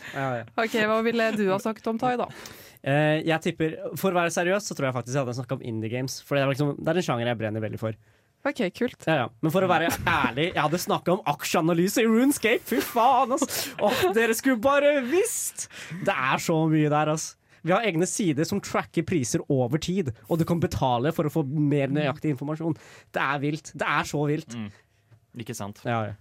[0.58, 2.28] Ok, Hva ville du ha sagt om Tai, da?
[2.82, 5.68] Eh, jeg tipper, For å være seriøs så tror jeg faktisk jeg hadde snakka om
[5.70, 6.18] indie games.
[6.26, 7.98] For det er, liksom, det er en sjanger jeg brenner veldig for.
[8.42, 9.26] Ok, kult ja, ja.
[9.46, 12.66] Men for å være ærlig, jeg hadde snakka om aksjeanalyse i Runescape!
[12.66, 13.68] Fy faen, ass!
[13.78, 15.68] Oh, dere skulle bare visst!
[16.02, 17.36] Det er så mye der, ass.
[17.62, 21.34] Vi har egne sider som tracker priser over tid, og du kan betale for å
[21.34, 22.74] få mer nøyaktig informasjon.
[23.14, 23.70] Det er vilt.
[23.78, 24.58] Det er så vilt.
[24.58, 24.72] Mm.
[25.46, 25.84] Ikke sant.
[25.86, 26.18] Ja, ja.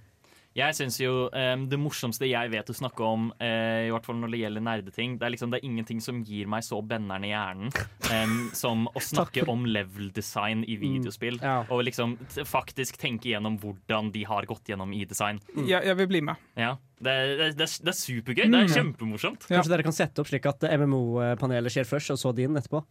[0.59, 4.17] Jeg synes jo um, Det morsomste jeg vet å snakke om, uh, i hvert fall
[4.19, 7.23] når det gjelder nerdeting, det er liksom det er ingenting som gir meg så benneren
[7.23, 7.71] i hjernen
[8.11, 11.39] um, som å snakke om level design i videospill.
[11.71, 15.39] Og liksom t faktisk tenke gjennom hvordan de har gått gjennom i design.
[15.71, 16.43] Ja, jeg vil bli med.
[16.59, 18.45] Ja, det, det, det, er- det er supergøy.
[18.51, 19.47] Det er kjempemorsomt.
[19.47, 19.47] kjempemorsomt.
[19.55, 22.83] Kanskje dere kan sette opp slik at MMO-panelet skjer først, og så din etterpå?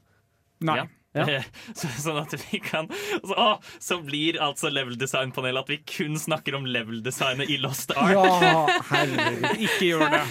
[0.64, 0.88] Ja.
[1.18, 1.26] Ja.
[1.80, 2.86] Så, sånn at vi kan
[3.26, 3.46] så, å,
[3.82, 8.14] så blir altså level design-panelet at vi kun snakker om level designet i Lost Ark.
[8.14, 9.48] Ja, herregud.
[9.66, 10.22] Ikke gjør det.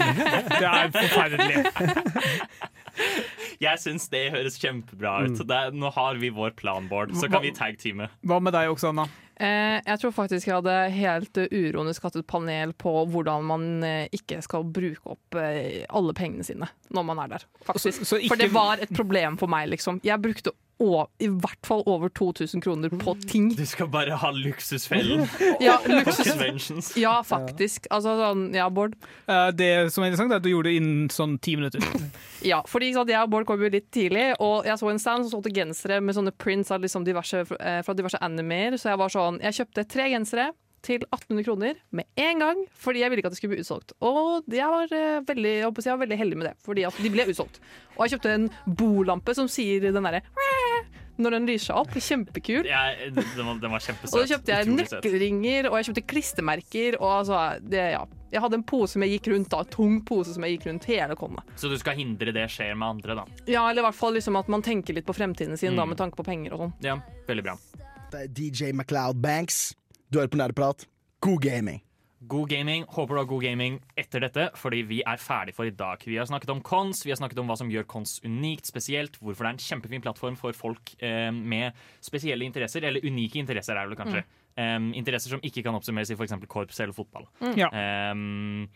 [0.55, 1.65] Det er forferdelig.
[3.63, 5.35] Jeg syns det høres kjempebra ut.
[5.39, 5.47] Mm.
[5.51, 8.07] Det nå har vi vår planboard, så kan vi tag-teame.
[8.27, 9.09] Hva med deg, Oksana?
[9.39, 14.09] Eh, jeg tror faktisk jeg hadde helt uironisk hatt et panel på hvordan man eh,
[14.15, 17.45] ikke skal bruke opp eh, alle pengene sine når man er der.
[17.69, 18.01] faktisk.
[18.01, 20.01] Så- så ikke- For det var et problem for meg, liksom.
[20.03, 23.49] Jeg brukte å, i hvert fall over 2000 kroner på ting.
[23.59, 25.25] Du skal bare ha luksusfellen
[25.67, 26.93] Ja, luksus.
[27.01, 27.89] Ja, faktisk.
[27.95, 28.95] Altså sånn, ja, Bård.
[29.27, 31.83] Eh, Det som er interessant, er at du gjorde det innen sånn ti minutter.
[32.47, 35.27] Ja, fordi sant, jeg og Bård kom jo litt tidlig, og jeg så en stand
[35.27, 39.01] som solgte gensere med sånne prints av liksom diverse, eh, fra diverse animer, så jeg
[39.03, 40.51] var sånn Jeg kjøpte tre gensere
[40.87, 43.93] til 1800 kroner med en gang, fordi jeg ville ikke at det skulle bli utsolgt.
[44.07, 47.01] Og jeg var, eh, veldig, jeg håper jeg var veldig heldig med det, fordi at
[47.03, 47.59] de ble utsolgt.
[47.97, 48.47] Og jeg kjøpte en
[48.79, 50.23] bolampe som sier den derre
[51.19, 51.97] når den lyser seg opp.
[51.99, 52.67] Kjempekul.
[52.69, 54.13] Jeg, den, var, den var kjempesøt.
[54.15, 56.99] Og så kjøpte jeg Utrolig nøkkelringer, og jeg kjøpte klistremerker.
[57.01, 58.05] Og altså, det, ja.
[58.31, 60.85] Jeg hadde en pose som jeg gikk rundt da, tung pose som jeg gikk rundt
[60.91, 61.43] hele konna.
[61.57, 63.25] Så du skal hindre det skjer med andre, da.
[63.49, 65.95] Ja, eller i hvert fall liksom at man tenker litt på fremtiden sin da, Mm.
[65.95, 66.75] med tanke på penger og sånn.
[66.85, 67.57] Ja, veldig bra.
[68.13, 69.75] Det er DJ MacLeod Banks.
[70.13, 70.85] Du hører på Nerdeprat.
[71.25, 71.81] God gaming.
[72.21, 72.85] God gaming.
[72.91, 76.03] Håper du har god gaming etter dette, fordi vi er ferdig for i dag.
[76.03, 79.21] Vi har snakket om cons, vi har snakket om hva som gjør cons unikt, spesielt
[79.23, 83.79] hvorfor det er en kjempefin plattform for folk eh, med spesielle interesser, eller unike interesser
[83.79, 84.27] er det vel kanskje.
[84.59, 86.35] Um, interesser som ikke kan oppsummeres i f.eks.
[86.51, 87.29] korps eller fotball.
[87.39, 87.55] Mm.
[87.61, 87.69] Ja.
[88.11, 88.67] Um,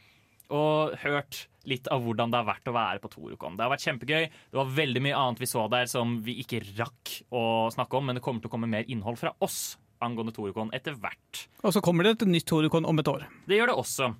[0.54, 3.56] og hørt litt av hvordan det har vært å være på Torukon.
[3.58, 4.24] Det har vært kjempegøy.
[4.52, 7.44] Det var veldig mye annet vi så der som vi ikke rakk å
[7.74, 10.94] snakke om, men det kommer til å komme mer innhold fra oss angående Torukon etter
[10.98, 11.46] hvert.
[11.62, 13.26] Og så kommer det et nytt Torukon om et år.
[13.48, 14.10] Det gjør det også.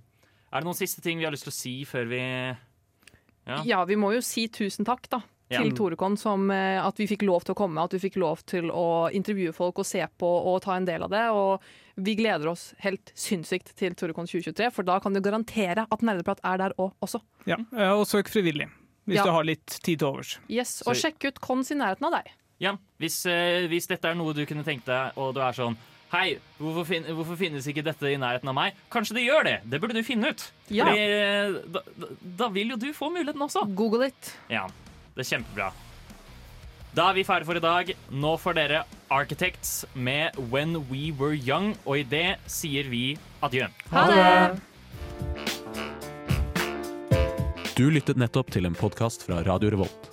[0.52, 2.22] Er det noen siste ting vi har lyst til å si før vi
[3.46, 3.62] Ja.
[3.66, 5.18] Ja, vi må jo si tusen takk da,
[5.50, 5.60] Ja.
[5.60, 8.44] til Torekon, som eh, at vi fikk lov til å komme, at vi fikk lov
[8.46, 11.24] til å intervjue folk og se på og ta en del av det.
[11.34, 11.60] Og
[11.96, 16.38] vi gleder oss helt sinnssykt til Torekon 2023, for da kan du garantere at Nerdeprat
[16.44, 17.20] er der òg også.
[17.44, 17.56] Ja.
[17.76, 18.70] eh, Og søk frivillig,
[19.08, 19.24] hvis Ja.
[19.24, 20.38] du har litt tid til overs.
[20.48, 22.30] Yes, Og sjekk ut Kons i nærheten av deg.
[22.62, 25.74] Ja, hvis, eh, hvis dette er noe du kunne tenkt deg, og du er sånn
[26.12, 28.76] Hei, hvorfor, fin hvorfor finnes ikke dette i nærheten av meg?
[28.92, 29.54] Kanskje det gjør det!
[29.64, 30.42] Det burde du finne ut.
[30.68, 30.84] Ja.
[30.84, 32.10] Fordi, eh, da, da,
[32.42, 33.64] da vil jo du få muligheten også.
[33.72, 34.28] Google it.
[34.52, 34.66] Ja,
[35.16, 35.70] det er kjempebra.
[36.92, 37.94] Da er vi ferdige for i dag.
[38.12, 43.72] Nå får dere Architects med When We Were Young, og i det sier vi adjø.
[43.96, 44.60] Ha det!
[47.72, 50.12] Du lyttet nettopp til en podkast fra Radio Revolt.